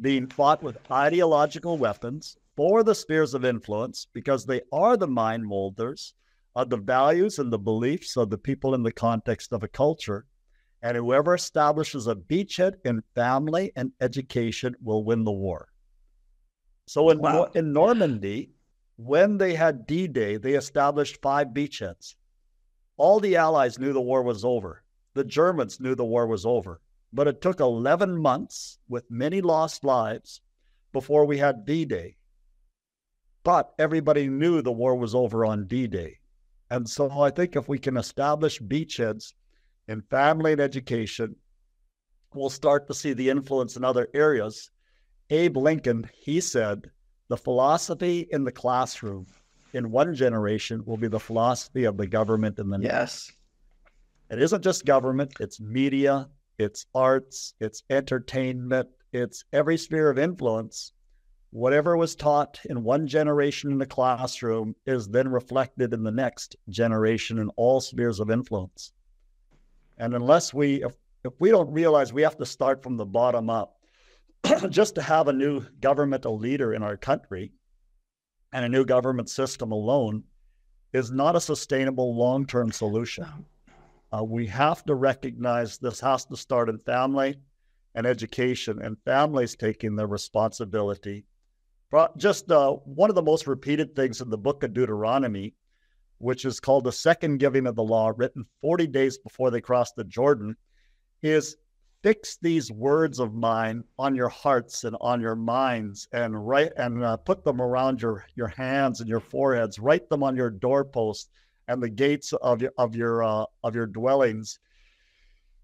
being 0.00 0.26
fought 0.26 0.62
with 0.62 0.78
ideological 0.90 1.78
weapons 1.78 2.36
for 2.56 2.82
the 2.82 2.94
spheres 2.94 3.34
of 3.34 3.44
influence 3.44 4.06
because 4.12 4.44
they 4.44 4.60
are 4.72 4.96
the 4.96 5.06
mind 5.06 5.44
molders 5.44 6.14
of 6.54 6.70
the 6.70 6.76
values 6.76 7.38
and 7.38 7.52
the 7.52 7.58
beliefs 7.58 8.16
of 8.16 8.30
the 8.30 8.38
people 8.38 8.74
in 8.74 8.82
the 8.82 8.92
context 8.92 9.52
of 9.52 9.62
a 9.62 9.68
culture. 9.68 10.26
And 10.82 10.96
whoever 10.96 11.34
establishes 11.34 12.06
a 12.06 12.14
beachhead 12.14 12.74
in 12.84 13.02
family 13.14 13.72
and 13.76 13.92
education 14.00 14.76
will 14.82 15.04
win 15.04 15.24
the 15.24 15.32
war. 15.32 15.68
So 16.86 17.10
in, 17.10 17.18
Wow. 17.18 17.50
in 17.54 17.72
Normandy, 17.72 18.50
when 18.96 19.38
they 19.38 19.54
had 19.54 19.86
D 19.86 20.06
Day, 20.06 20.36
they 20.36 20.54
established 20.54 21.20
five 21.20 21.48
beachheads. 21.48 22.14
All 22.96 23.20
the 23.20 23.36
Allies 23.36 23.78
knew 23.78 23.92
the 23.92 24.00
war 24.00 24.22
was 24.22 24.44
over. 24.44 24.82
The 25.14 25.24
Germans 25.24 25.80
knew 25.80 25.94
the 25.94 26.04
war 26.04 26.26
was 26.26 26.46
over. 26.46 26.80
But 27.12 27.28
it 27.28 27.40
took 27.40 27.60
11 27.60 28.16
months 28.16 28.78
with 28.88 29.10
many 29.10 29.40
lost 29.40 29.84
lives 29.84 30.40
before 30.92 31.24
we 31.24 31.38
had 31.38 31.64
D 31.64 31.84
Day. 31.84 32.16
But 33.42 33.72
everybody 33.78 34.28
knew 34.28 34.60
the 34.62 34.72
war 34.72 34.96
was 34.96 35.14
over 35.14 35.44
on 35.44 35.66
D 35.66 35.86
Day. 35.86 36.18
And 36.70 36.88
so 36.88 37.10
I 37.20 37.30
think 37.30 37.54
if 37.54 37.68
we 37.68 37.78
can 37.78 37.96
establish 37.96 38.60
beachheads 38.60 39.34
in 39.88 40.02
family 40.02 40.52
and 40.52 40.60
education, 40.60 41.36
we'll 42.34 42.50
start 42.50 42.86
to 42.86 42.94
see 42.94 43.12
the 43.12 43.30
influence 43.30 43.76
in 43.76 43.84
other 43.84 44.08
areas. 44.14 44.70
Abe 45.30 45.56
Lincoln, 45.56 46.08
he 46.14 46.40
said, 46.40 46.90
the 47.28 47.36
philosophy 47.36 48.28
in 48.30 48.44
the 48.44 48.52
classroom 48.52 49.26
in 49.72 49.90
one 49.90 50.14
generation 50.14 50.82
will 50.84 50.96
be 50.96 51.08
the 51.08 51.20
philosophy 51.20 51.84
of 51.84 51.96
the 51.96 52.06
government 52.06 52.58
in 52.58 52.70
the 52.70 52.78
next. 52.78 52.92
Yes. 52.92 53.32
It 54.30 54.42
isn't 54.42 54.62
just 54.62 54.84
government, 54.84 55.34
it's 55.40 55.60
media, 55.60 56.28
it's 56.58 56.86
arts, 56.94 57.54
it's 57.60 57.82
entertainment, 57.90 58.88
it's 59.12 59.44
every 59.52 59.76
sphere 59.76 60.10
of 60.10 60.18
influence. 60.18 60.92
Whatever 61.50 61.96
was 61.96 62.16
taught 62.16 62.58
in 62.68 62.82
one 62.82 63.06
generation 63.06 63.70
in 63.70 63.78
the 63.78 63.86
classroom 63.86 64.74
is 64.84 65.08
then 65.08 65.28
reflected 65.28 65.94
in 65.94 66.02
the 66.02 66.10
next 66.10 66.56
generation 66.68 67.38
in 67.38 67.48
all 67.50 67.80
spheres 67.80 68.20
of 68.20 68.30
influence. 68.30 68.92
And 69.98 70.14
unless 70.14 70.52
we, 70.52 70.82
if, 70.82 70.94
if 71.24 71.32
we 71.38 71.50
don't 71.50 71.72
realize 71.72 72.12
we 72.12 72.22
have 72.22 72.36
to 72.38 72.46
start 72.46 72.82
from 72.82 72.96
the 72.96 73.06
bottom 73.06 73.50
up, 73.50 73.76
just 74.70 74.94
to 74.96 75.02
have 75.02 75.28
a 75.28 75.32
new 75.32 75.62
governmental 75.80 76.38
leader 76.38 76.74
in 76.74 76.82
our 76.82 76.96
country 76.96 77.52
and 78.52 78.64
a 78.64 78.68
new 78.68 78.84
government 78.84 79.28
system 79.28 79.72
alone 79.72 80.24
is 80.92 81.10
not 81.10 81.36
a 81.36 81.40
sustainable 81.40 82.16
long 82.16 82.46
term 82.46 82.70
solution. 82.70 83.26
Uh, 84.12 84.22
we 84.22 84.46
have 84.46 84.84
to 84.84 84.94
recognize 84.94 85.78
this 85.78 86.00
has 86.00 86.24
to 86.26 86.36
start 86.36 86.68
in 86.68 86.78
family 86.78 87.36
and 87.96 88.06
education, 88.06 88.80
and 88.82 88.98
families 89.04 89.56
taking 89.56 89.96
their 89.96 90.06
responsibility. 90.06 91.24
Just 92.18 92.50
uh, 92.50 92.72
one 92.72 93.08
of 93.08 93.16
the 93.16 93.22
most 93.22 93.46
repeated 93.46 93.96
things 93.96 94.20
in 94.20 94.28
the 94.28 94.36
book 94.36 94.62
of 94.62 94.74
Deuteronomy, 94.74 95.54
which 96.18 96.44
is 96.44 96.60
called 96.60 96.84
the 96.84 96.92
second 96.92 97.38
giving 97.38 97.66
of 97.66 97.74
the 97.74 97.82
law, 97.82 98.12
written 98.16 98.46
40 98.60 98.86
days 98.86 99.18
before 99.18 99.50
they 99.50 99.60
crossed 99.60 99.96
the 99.96 100.04
Jordan, 100.04 100.56
is 101.22 101.56
fix 102.02 102.38
these 102.40 102.70
words 102.70 103.18
of 103.18 103.34
mine 103.34 103.82
on 103.98 104.14
your 104.14 104.28
hearts 104.28 104.84
and 104.84 104.96
on 105.00 105.20
your 105.20 105.34
minds 105.34 106.06
and 106.12 106.46
write 106.46 106.72
and 106.76 107.02
uh, 107.02 107.16
put 107.16 107.44
them 107.44 107.60
around 107.60 108.00
your 108.00 108.24
your 108.34 108.48
hands 108.48 109.00
and 109.00 109.08
your 109.08 109.20
foreheads. 109.20 109.78
Write 109.78 110.08
them 110.08 110.22
on 110.22 110.36
your 110.36 110.50
doorposts 110.50 111.28
and 111.68 111.82
the 111.82 111.88
gates 111.88 112.32
of 112.32 112.62
your 112.62 112.72
of 112.78 112.94
your 112.94 113.22
uh, 113.22 113.44
of 113.64 113.74
your 113.74 113.86
dwellings. 113.86 114.58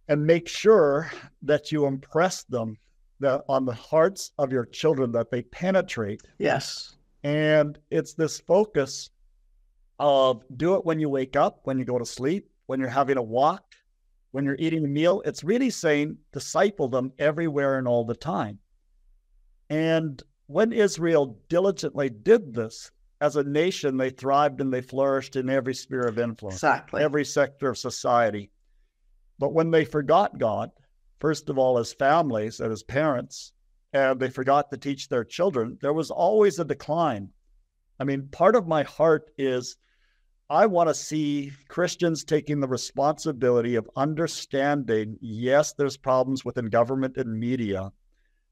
And 0.08 0.26
make 0.26 0.48
sure 0.48 1.10
that 1.42 1.70
you 1.70 1.86
impress 1.86 2.42
them 2.44 2.76
that 3.20 3.44
on 3.48 3.64
the 3.64 3.74
hearts 3.74 4.32
of 4.36 4.50
your 4.52 4.66
children 4.66 5.12
that 5.12 5.30
they 5.30 5.42
penetrate. 5.42 6.22
Yes. 6.38 6.96
and 7.22 7.78
it's 7.90 8.14
this 8.14 8.40
focus 8.40 9.10
of 10.02 10.42
do 10.56 10.74
it 10.74 10.84
when 10.84 10.98
you 11.00 11.08
wake 11.08 11.36
up 11.36 11.60
when 11.64 11.78
you 11.78 11.84
go 11.84 11.98
to 11.98 12.04
sleep 12.04 12.50
when 12.66 12.80
you're 12.80 12.88
having 12.88 13.16
a 13.16 13.22
walk 13.22 13.62
when 14.32 14.44
you're 14.44 14.56
eating 14.58 14.84
a 14.84 14.88
meal 14.88 15.22
it's 15.24 15.44
really 15.44 15.70
saying 15.70 16.16
disciple 16.32 16.88
them 16.88 17.12
everywhere 17.18 17.78
and 17.78 17.86
all 17.86 18.04
the 18.04 18.14
time 18.14 18.58
and 19.70 20.22
when 20.46 20.72
israel 20.72 21.38
diligently 21.48 22.10
did 22.10 22.52
this 22.52 22.90
as 23.20 23.36
a 23.36 23.44
nation 23.44 23.96
they 23.96 24.10
thrived 24.10 24.60
and 24.60 24.72
they 24.74 24.80
flourished 24.80 25.36
in 25.36 25.48
every 25.48 25.74
sphere 25.74 26.02
of 26.02 26.18
influence 26.18 26.56
Exactly. 26.56 27.00
every 27.00 27.24
sector 27.24 27.70
of 27.70 27.78
society. 27.78 28.50
But 29.38 29.52
when 29.52 29.70
they 29.70 29.84
forgot 29.84 30.38
God, 30.38 30.70
first 31.20 31.48
of 31.48 31.56
all, 31.56 31.78
as 31.78 31.92
families 31.92 32.58
and 32.58 32.72
as 32.72 32.82
parents, 32.82 33.52
and 33.92 34.18
they 34.18 34.28
forgot 34.28 34.70
to 34.70 34.76
teach 34.76 35.08
their 35.08 35.22
children, 35.24 35.78
there 35.80 35.92
was 35.92 36.10
always 36.10 36.58
a 36.58 36.64
decline. 36.64 37.28
I 38.00 38.04
mean, 38.04 38.26
part 38.32 38.56
of 38.56 38.66
my 38.66 38.82
heart 38.82 39.30
is 39.38 39.76
I 40.52 40.66
want 40.66 40.88
to 40.90 40.94
see 40.94 41.52
Christians 41.68 42.24
taking 42.24 42.60
the 42.60 42.68
responsibility 42.68 43.76
of 43.76 43.88
understanding 43.96 45.16
yes, 45.20 45.72
there's 45.72 45.96
problems 45.96 46.44
within 46.44 46.66
government 46.66 47.16
and 47.16 47.40
media. 47.40 47.90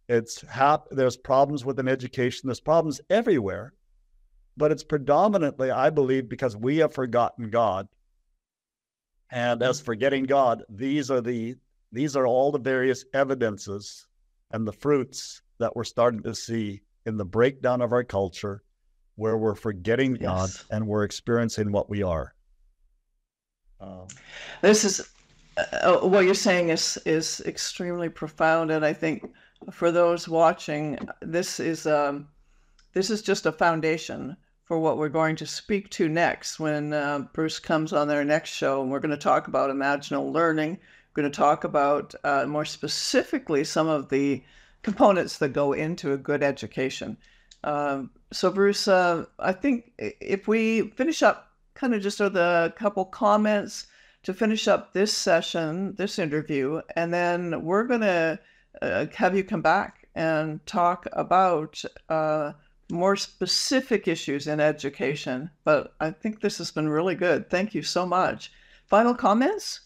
It's 0.08 0.40
hap- 0.42 0.88
there's 0.90 1.16
problems 1.16 1.64
within 1.64 1.88
education, 1.88 2.48
there's 2.48 2.60
problems 2.60 3.00
everywhere 3.10 3.74
but 4.60 4.70
it's 4.70 4.84
predominantly, 4.84 5.70
I 5.70 5.88
believe, 5.88 6.28
because 6.28 6.54
we 6.54 6.76
have 6.78 6.92
forgotten 6.92 7.48
God. 7.48 7.88
And 9.30 9.62
as 9.62 9.80
forgetting 9.80 10.24
God, 10.24 10.64
these 10.68 11.10
are 11.10 11.22
the 11.22 11.56
these 11.92 12.14
are 12.14 12.26
all 12.26 12.52
the 12.52 12.58
various 12.58 13.06
evidences 13.14 14.06
and 14.52 14.66
the 14.68 14.72
fruits 14.72 15.40
that 15.58 15.74
we're 15.74 15.84
starting 15.84 16.22
to 16.24 16.34
see 16.34 16.82
in 17.06 17.16
the 17.16 17.24
breakdown 17.24 17.80
of 17.80 17.92
our 17.92 18.04
culture, 18.04 18.62
where 19.20 19.36
we're 19.36 19.54
forgetting 19.54 20.14
God 20.14 20.48
and 20.70 20.86
we're 20.86 21.04
experiencing 21.04 21.70
what 21.72 21.90
we 21.90 22.02
are. 22.02 22.34
Um, 23.78 24.08
This 24.62 24.82
is 24.82 25.10
uh, 25.58 25.98
what 25.98 26.24
you're 26.24 26.34
saying 26.34 26.70
is 26.70 26.98
is 27.04 27.42
extremely 27.44 28.08
profound, 28.08 28.70
and 28.70 28.84
I 28.84 28.94
think 28.94 29.30
for 29.70 29.92
those 29.92 30.26
watching, 30.26 30.98
this 31.20 31.60
is 31.60 31.86
um, 31.86 32.28
this 32.94 33.10
is 33.10 33.20
just 33.20 33.44
a 33.44 33.52
foundation 33.52 34.36
for 34.64 34.78
what 34.78 34.96
we're 34.96 35.10
going 35.10 35.36
to 35.36 35.46
speak 35.46 35.90
to 35.90 36.08
next 36.08 36.58
when 36.58 36.94
uh, 36.94 37.18
Bruce 37.34 37.58
comes 37.58 37.92
on 37.92 38.10
our 38.10 38.24
next 38.24 38.50
show, 38.50 38.80
and 38.80 38.90
we're 38.90 39.00
going 39.00 39.10
to 39.10 39.28
talk 39.28 39.48
about 39.48 39.70
imaginal 39.70 40.32
learning. 40.32 40.78
We're 41.10 41.22
going 41.22 41.32
to 41.32 41.36
talk 41.36 41.64
about 41.64 42.14
uh, 42.24 42.46
more 42.46 42.64
specifically 42.64 43.64
some 43.64 43.88
of 43.88 44.08
the 44.08 44.42
components 44.82 45.38
that 45.38 45.52
go 45.52 45.74
into 45.74 46.14
a 46.14 46.16
good 46.16 46.42
education. 46.42 47.18
Um, 47.64 48.10
so, 48.32 48.50
Bruce, 48.50 48.86
uh, 48.88 49.24
I 49.38 49.52
think 49.52 49.92
if 49.98 50.46
we 50.46 50.88
finish 50.90 51.22
up 51.22 51.52
kind 51.74 51.94
of 51.94 52.02
just 52.02 52.20
with 52.20 52.36
a 52.36 52.72
couple 52.76 53.04
comments 53.04 53.86
to 54.22 54.34
finish 54.34 54.68
up 54.68 54.92
this 54.92 55.12
session, 55.12 55.94
this 55.96 56.18
interview, 56.18 56.80
and 56.96 57.12
then 57.12 57.64
we're 57.64 57.84
going 57.84 58.02
to 58.02 58.38
uh, 58.82 59.06
have 59.14 59.34
you 59.34 59.42
come 59.42 59.62
back 59.62 60.06
and 60.14 60.64
talk 60.66 61.06
about 61.12 61.82
uh, 62.08 62.52
more 62.90 63.16
specific 63.16 64.08
issues 64.08 64.46
in 64.46 64.60
education. 64.60 65.50
But 65.64 65.94
I 66.00 66.10
think 66.10 66.40
this 66.40 66.58
has 66.58 66.70
been 66.70 66.88
really 66.88 67.14
good. 67.14 67.48
Thank 67.50 67.74
you 67.74 67.82
so 67.82 68.06
much. 68.06 68.52
Final 68.86 69.14
comments? 69.14 69.80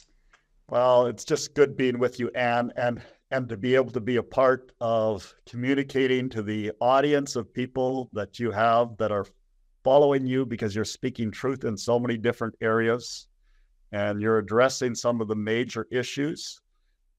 Well, 0.69 1.07
it's 1.07 1.25
just 1.25 1.55
good 1.55 1.77
being 1.77 1.99
with 1.99 2.19
you, 2.19 2.31
Ann, 2.35 2.73
and 2.77 3.03
and 3.31 3.49
to 3.49 3.57
be 3.57 3.75
able 3.75 3.91
to 3.91 4.01
be 4.01 4.17
a 4.17 4.23
part 4.23 4.73
of 4.81 5.35
communicating 5.47 6.29
to 6.31 6.43
the 6.43 6.73
audience 6.81 7.37
of 7.37 7.53
people 7.53 8.11
that 8.13 8.39
you 8.39 8.51
have 8.51 8.97
that 8.99 9.11
are 9.11 9.27
following 9.83 10.27
you 10.27 10.47
because 10.47 10.75
you're 10.75 10.85
speaking 10.85 11.31
truth 11.31 11.65
in 11.65 11.77
so 11.77 11.99
many 11.99 12.17
different 12.17 12.55
areas 12.61 13.29
and 13.93 14.21
you're 14.21 14.39
addressing 14.39 14.95
some 14.95 15.21
of 15.21 15.29
the 15.29 15.37
major 15.37 15.87
issues. 15.91 16.61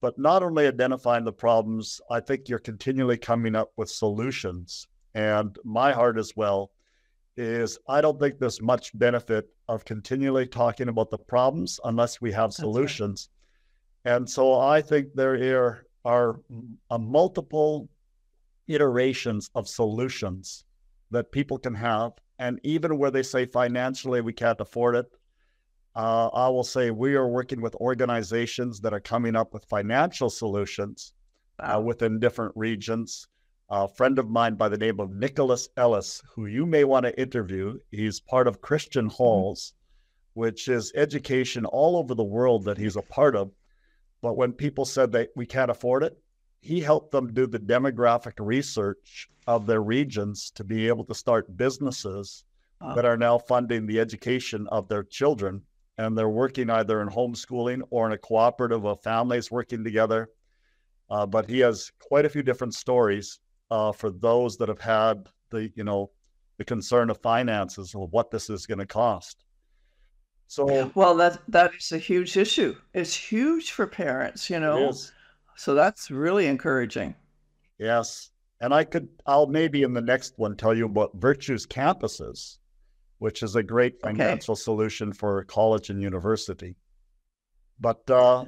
But 0.01 0.17
not 0.19 0.43
only 0.43 0.67
identifying 0.67 1.23
the 1.23 1.31
problems, 1.31 2.01
I 2.11 2.19
think 2.19 2.49
you're 2.49 2.59
continually 2.59 3.17
coming 3.17 3.55
up 3.55 3.71
with 3.77 3.89
solutions. 3.89 4.87
And 5.13 5.57
my 5.63 5.93
heart 5.93 6.17
as 6.17 6.33
well 6.35 6.71
is 7.37 7.77
I 7.87 8.01
don't 8.01 8.19
think 8.19 8.39
there's 8.39 8.61
much 8.61 8.97
benefit 8.97 9.47
of 9.67 9.85
continually 9.85 10.47
talking 10.47 10.89
about 10.89 11.09
the 11.09 11.17
problems 11.17 11.79
unless 11.83 12.21
we 12.21 12.31
have 12.31 12.53
solutions. 12.53 13.29
Right. 14.05 14.15
And 14.15 14.29
so 14.29 14.59
I 14.59 14.81
think 14.81 15.13
there 15.15 15.33
are, 15.57 15.84
are 16.05 16.39
a 16.91 16.99
multiple 16.99 17.89
iterations 18.67 19.49
of 19.55 19.67
solutions 19.67 20.63
that 21.11 21.31
people 21.31 21.57
can 21.57 21.75
have. 21.75 22.13
And 22.39 22.59
even 22.63 22.97
where 22.97 23.11
they 23.11 23.23
say 23.23 23.45
financially 23.45 24.21
we 24.21 24.33
can't 24.33 24.61
afford 24.61 24.95
it, 24.95 25.07
uh, 25.95 26.27
I 26.27 26.49
will 26.49 26.63
say 26.63 26.91
we 26.91 27.15
are 27.15 27.27
working 27.27 27.61
with 27.61 27.75
organizations 27.75 28.81
that 28.81 28.93
are 28.93 28.99
coming 28.99 29.35
up 29.35 29.53
with 29.53 29.65
financial 29.65 30.29
solutions 30.29 31.13
uh, 31.59 31.67
wow. 31.67 31.77
uh, 31.77 31.81
within 31.81 32.19
different 32.19 32.53
regions. 32.55 33.27
A 33.69 33.87
friend 33.87 34.19
of 34.19 34.29
mine 34.29 34.55
by 34.55 34.69
the 34.69 34.77
name 34.77 34.99
of 34.99 35.09
Nicholas 35.09 35.69
Ellis, 35.75 36.21
who 36.35 36.45
you 36.45 36.65
may 36.65 36.83
want 36.83 37.05
to 37.05 37.19
interview, 37.19 37.79
he's 37.91 38.19
part 38.19 38.47
of 38.47 38.61
Christian 38.61 39.05
mm-hmm. 39.05 39.15
Halls, 39.15 39.73
mm-hmm. 39.73 40.41
which 40.41 40.67
is 40.67 40.91
education 40.95 41.65
all 41.65 41.97
over 41.97 42.13
the 42.13 42.23
world 42.23 42.65
that 42.65 42.77
he's 42.77 42.97
a 42.97 43.01
part 43.01 43.35
of. 43.35 43.51
But 44.25 44.37
when 44.37 44.53
people 44.53 44.85
said 44.85 45.11
that 45.11 45.29
we 45.35 45.45
can't 45.45 45.69
afford 45.69 46.01
it, 46.01 46.17
he 46.59 46.81
helped 46.81 47.11
them 47.11 47.31
do 47.31 47.45
the 47.45 47.59
demographic 47.59 48.33
research 48.39 49.29
of 49.45 49.67
their 49.67 49.83
regions 49.83 50.49
to 50.55 50.63
be 50.63 50.87
able 50.87 51.05
to 51.05 51.13
start 51.13 51.55
businesses 51.55 52.43
wow. 52.81 52.95
that 52.95 53.05
are 53.05 53.17
now 53.17 53.37
funding 53.37 53.85
the 53.85 53.99
education 53.99 54.67
of 54.69 54.87
their 54.87 55.03
children 55.03 55.61
and 55.99 56.17
they're 56.17 56.27
working 56.27 56.71
either 56.71 57.03
in 57.03 57.07
homeschooling 57.07 57.83
or 57.91 58.07
in 58.07 58.13
a 58.13 58.17
cooperative 58.17 58.83
of 58.83 59.03
families 59.03 59.51
working 59.51 59.83
together. 59.83 60.27
Uh, 61.07 61.27
but 61.27 61.47
he 61.47 61.59
has 61.59 61.91
quite 61.99 62.25
a 62.25 62.29
few 62.29 62.41
different 62.41 62.73
stories 62.73 63.39
uh, 63.69 63.91
for 63.91 64.09
those 64.09 64.57
that 64.57 64.69
have 64.69 64.81
had 64.81 65.27
the, 65.51 65.71
you 65.75 65.83
know, 65.83 66.09
the 66.57 66.65
concern 66.65 67.11
of 67.11 67.21
finances 67.21 67.93
of 67.93 68.11
what 68.11 68.31
this 68.31 68.49
is 68.49 68.65
going 68.65 68.79
to 68.79 68.87
cost. 68.87 69.44
So, 70.47 70.91
well, 70.95 71.15
that 71.17 71.39
that 71.47 71.71
is 71.75 71.91
a 71.91 71.97
huge 71.97 72.37
issue. 72.37 72.75
It's 72.93 73.15
huge 73.15 73.71
for 73.71 73.87
parents, 73.87 74.49
you 74.49 74.59
know. 74.59 74.93
So 75.57 75.73
that's 75.73 76.11
really 76.11 76.47
encouraging. 76.47 77.15
Yes, 77.79 78.31
and 78.61 78.73
I 78.73 78.83
could, 78.83 79.07
I'll 79.25 79.47
maybe 79.47 79.83
in 79.83 79.93
the 79.93 80.01
next 80.01 80.33
one 80.37 80.55
tell 80.55 80.75
you 80.75 80.85
about 80.85 81.11
Virtues 81.15 81.65
campuses 81.65 82.57
which 83.19 83.43
is 83.43 83.55
a 83.55 83.63
great 83.63 83.99
financial 83.99 84.53
okay. 84.53 84.61
solution 84.61 85.13
for 85.13 85.43
college 85.45 85.89
and 85.89 86.01
university. 86.01 86.75
But 87.79 88.09
uh, 88.09 88.45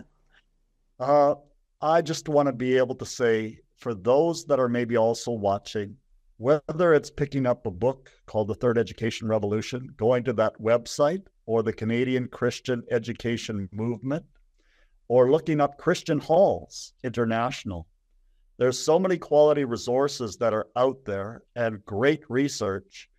uh, 0.99 1.35
I 1.81 2.01
just 2.01 2.29
want 2.29 2.47
to 2.47 2.53
be 2.53 2.77
able 2.77 2.95
to 2.95 3.05
say 3.05 3.59
for 3.77 3.93
those 3.93 4.45
that 4.45 4.59
are 4.59 4.69
maybe 4.69 4.97
also 4.97 5.31
watching, 5.31 5.95
whether 6.37 6.93
it's 6.93 7.09
picking 7.09 7.45
up 7.45 7.65
a 7.65 7.71
book 7.71 8.11
called 8.25 8.47
The 8.47 8.55
Third 8.55 8.77
Education 8.77 9.27
Revolution, 9.27 9.93
going 9.97 10.23
to 10.25 10.33
that 10.33 10.59
website, 10.61 11.23
or 11.47 11.63
the 11.63 11.73
Canadian 11.73 12.27
Christian 12.27 12.83
Education 12.91 13.67
Movement, 13.71 14.23
or 15.07 15.31
looking 15.31 15.59
up 15.59 15.77
Christian 15.77 16.19
Halls 16.19 16.93
International. 17.03 17.87
There's 18.57 18.77
so 18.77 18.99
many 18.99 19.17
quality 19.17 19.63
resources 19.63 20.35
that 20.37 20.53
are 20.53 20.67
out 20.75 21.05
there 21.05 21.43
and 21.55 21.83
great 21.85 22.23
research 22.29 23.09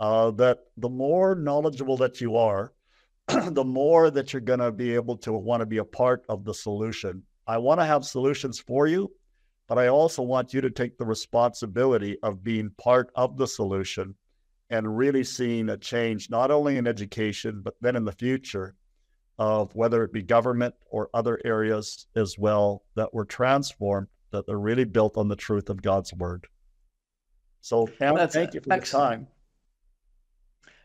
uh, 0.00 0.32
that 0.32 0.58
the 0.76 0.88
more 0.88 1.34
knowledgeable 1.34 1.96
that 1.98 2.20
you 2.20 2.36
are, 2.36 2.72
the 3.28 3.64
more 3.64 4.10
that 4.10 4.32
you're 4.32 4.40
going 4.40 4.58
to 4.58 4.72
be 4.72 4.94
able 4.94 5.16
to 5.18 5.32
want 5.32 5.60
to 5.60 5.66
be 5.66 5.78
a 5.78 5.84
part 5.84 6.24
of 6.28 6.44
the 6.44 6.54
solution. 6.54 7.22
I 7.46 7.58
want 7.58 7.80
to 7.80 7.86
have 7.86 8.04
solutions 8.04 8.58
for 8.58 8.88
you, 8.88 9.12
but 9.68 9.78
I 9.78 9.88
also 9.88 10.22
want 10.22 10.52
you 10.52 10.60
to 10.60 10.70
take 10.70 10.98
the 10.98 11.06
responsibility 11.06 12.18
of 12.22 12.42
being 12.42 12.70
part 12.78 13.10
of 13.14 13.36
the 13.36 13.46
solution 13.46 14.16
and 14.70 14.96
really 14.96 15.24
seeing 15.24 15.68
a 15.68 15.76
change, 15.76 16.30
not 16.30 16.50
only 16.50 16.76
in 16.76 16.86
education, 16.86 17.60
but 17.62 17.74
then 17.80 17.96
in 17.96 18.04
the 18.04 18.12
future 18.12 18.74
of 19.38 19.74
whether 19.74 20.02
it 20.02 20.12
be 20.12 20.22
government 20.22 20.74
or 20.90 21.10
other 21.14 21.38
areas 21.44 22.06
as 22.16 22.38
well 22.38 22.82
that 22.94 23.12
were 23.12 23.24
transformed, 23.24 24.08
that 24.32 24.46
they're 24.46 24.58
really 24.58 24.84
built 24.84 25.16
on 25.16 25.28
the 25.28 25.36
truth 25.36 25.68
of 25.70 25.82
God's 25.82 26.12
word. 26.14 26.46
So, 27.60 27.88
Hannah, 28.00 28.28
thank 28.28 28.54
you 28.54 28.60
for 28.60 28.72
excellent. 28.72 29.10
the 29.10 29.16
time. 29.16 29.28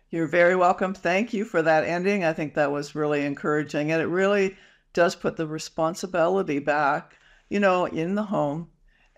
You're 0.09 0.27
very 0.27 0.57
welcome. 0.57 0.93
Thank 0.93 1.33
you 1.33 1.45
for 1.45 1.61
that 1.61 1.85
ending. 1.85 2.25
I 2.25 2.33
think 2.33 2.53
that 2.55 2.71
was 2.71 2.95
really 2.95 3.25
encouraging. 3.25 3.91
And 3.91 4.01
it 4.01 4.07
really 4.07 4.57
does 4.93 5.15
put 5.15 5.37
the 5.37 5.47
responsibility 5.47 6.59
back, 6.59 7.17
you 7.49 7.61
know, 7.61 7.85
in 7.85 8.15
the 8.15 8.23
home. 8.23 8.67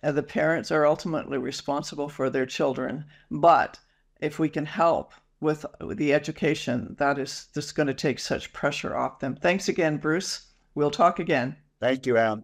And 0.04 0.15
the 0.15 0.21
parents 0.21 0.71
are 0.71 0.86
ultimately 0.86 1.39
responsible 1.39 2.10
for 2.10 2.30
their 2.30 2.45
children. 2.45 3.06
But 3.32 3.80
if 4.19 4.39
we 4.39 4.49
can 4.49 4.65
help 4.65 5.13
with 5.39 5.65
the 5.82 6.13
education, 6.13 6.95
that 6.99 7.19
is 7.19 7.47
just 7.54 7.76
going 7.76 7.88
to 7.88 7.93
take 7.93 8.19
such 8.19 8.54
pressure 8.54 8.95
off 8.95 9.19
them. 9.19 9.36
Thanks 9.36 9.67
again, 9.67 9.97
Bruce. 9.97 10.47
We'll 10.76 10.91
talk 10.91 11.19
again. 11.19 11.58
Thank 11.80 12.06
you, 12.06 12.17
Ann. 12.17 12.43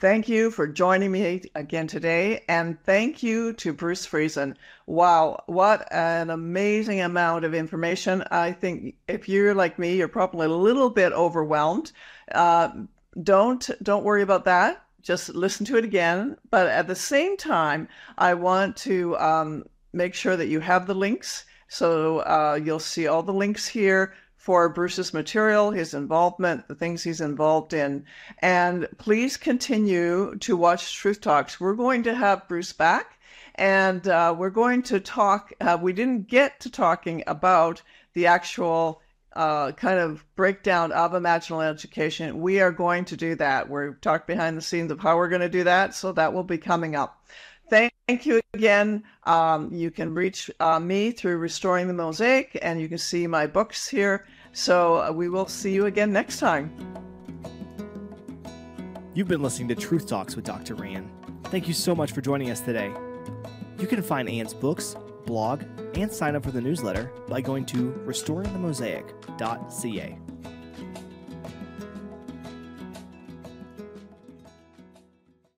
Thank 0.00 0.28
you 0.28 0.52
for 0.52 0.68
joining 0.68 1.10
me 1.10 1.42
again 1.56 1.88
today. 1.88 2.44
And 2.48 2.80
thank 2.84 3.22
you 3.22 3.52
to 3.54 3.72
Bruce 3.72 4.06
Friesen. 4.06 4.54
Wow, 4.86 5.42
what 5.46 5.92
an 5.92 6.30
amazing 6.30 7.00
amount 7.00 7.44
of 7.44 7.52
information. 7.52 8.22
I 8.30 8.52
think 8.52 8.94
if 9.08 9.28
you're 9.28 9.54
like 9.54 9.76
me, 9.76 9.96
you're 9.96 10.06
probably 10.06 10.46
a 10.46 10.50
little 10.50 10.88
bit 10.88 11.12
overwhelmed. 11.12 11.90
Uh, 12.32 12.70
don't 13.20 13.68
don't 13.82 14.04
worry 14.04 14.22
about 14.22 14.44
that. 14.44 14.84
Just 15.02 15.30
listen 15.30 15.64
to 15.66 15.76
it 15.76 15.84
again. 15.84 16.36
But 16.50 16.66
at 16.66 16.86
the 16.86 16.94
same 16.94 17.36
time, 17.36 17.88
I 18.16 18.34
want 18.34 18.76
to 18.78 19.16
um, 19.18 19.64
make 19.92 20.14
sure 20.14 20.36
that 20.36 20.48
you 20.48 20.60
have 20.60 20.86
the 20.86 20.94
links. 20.94 21.44
So 21.68 22.20
uh, 22.20 22.58
you'll 22.62 22.80
see 22.80 23.06
all 23.06 23.22
the 23.22 23.32
links 23.32 23.66
here 23.66 24.14
for 24.36 24.68
Bruce's 24.68 25.12
material, 25.12 25.70
his 25.70 25.92
involvement, 25.92 26.68
the 26.68 26.74
things 26.74 27.02
he's 27.02 27.20
involved 27.20 27.74
in. 27.74 28.04
And 28.38 28.88
please 28.96 29.36
continue 29.36 30.36
to 30.36 30.56
watch 30.56 30.94
Truth 30.94 31.20
Talks. 31.20 31.60
We're 31.60 31.74
going 31.74 32.02
to 32.04 32.14
have 32.14 32.48
Bruce 32.48 32.72
back 32.72 33.18
and 33.56 34.06
uh, 34.06 34.34
we're 34.38 34.50
going 34.50 34.82
to 34.84 35.00
talk. 35.00 35.52
Uh, 35.60 35.76
we 35.80 35.92
didn't 35.92 36.28
get 36.28 36.60
to 36.60 36.70
talking 36.70 37.24
about 37.26 37.82
the 38.14 38.26
actual 38.26 39.02
uh, 39.38 39.70
kind 39.70 40.00
of 40.00 40.24
breakdown 40.34 40.90
of 40.90 41.12
imaginal 41.12 41.64
education. 41.64 42.40
We 42.40 42.60
are 42.60 42.72
going 42.72 43.04
to 43.04 43.16
do 43.16 43.36
that. 43.36 43.70
We're 43.70 43.94
talk 43.94 44.26
behind 44.26 44.56
the 44.56 44.62
scenes 44.62 44.90
of 44.90 44.98
how 44.98 45.16
we're 45.16 45.28
going 45.28 45.42
to 45.42 45.48
do 45.48 45.62
that. 45.62 45.94
So 45.94 46.10
that 46.12 46.32
will 46.32 46.42
be 46.42 46.58
coming 46.58 46.96
up. 46.96 47.24
Thank 47.70 47.92
you 48.26 48.40
again. 48.52 49.04
Um, 49.24 49.72
you 49.72 49.92
can 49.92 50.12
reach 50.12 50.50
uh, 50.58 50.80
me 50.80 51.12
through 51.12 51.36
Restoring 51.36 51.86
the 51.86 51.94
Mosaic, 51.94 52.58
and 52.62 52.80
you 52.80 52.88
can 52.88 52.98
see 52.98 53.28
my 53.28 53.46
books 53.46 53.86
here. 53.86 54.26
So 54.52 54.96
uh, 54.96 55.12
we 55.12 55.28
will 55.28 55.46
see 55.46 55.72
you 55.72 55.86
again 55.86 56.12
next 56.12 56.40
time. 56.40 56.74
You've 59.14 59.28
been 59.28 59.42
listening 59.42 59.68
to 59.68 59.76
Truth 59.76 60.08
Talks 60.08 60.34
with 60.34 60.46
Dr. 60.46 60.84
Ann. 60.84 61.08
Thank 61.44 61.68
you 61.68 61.74
so 61.74 61.94
much 61.94 62.10
for 62.10 62.22
joining 62.22 62.50
us 62.50 62.60
today. 62.60 62.92
You 63.78 63.86
can 63.86 64.02
find 64.02 64.28
Ann's 64.28 64.54
books, 64.54 64.96
blog, 65.26 65.64
and 65.94 66.12
sign 66.12 66.36
up 66.36 66.44
for 66.44 66.50
the 66.50 66.60
newsletter 66.60 67.10
by 67.28 67.40
going 67.40 67.64
to 67.66 67.92
restoringthemosaic.ca. 68.06 70.18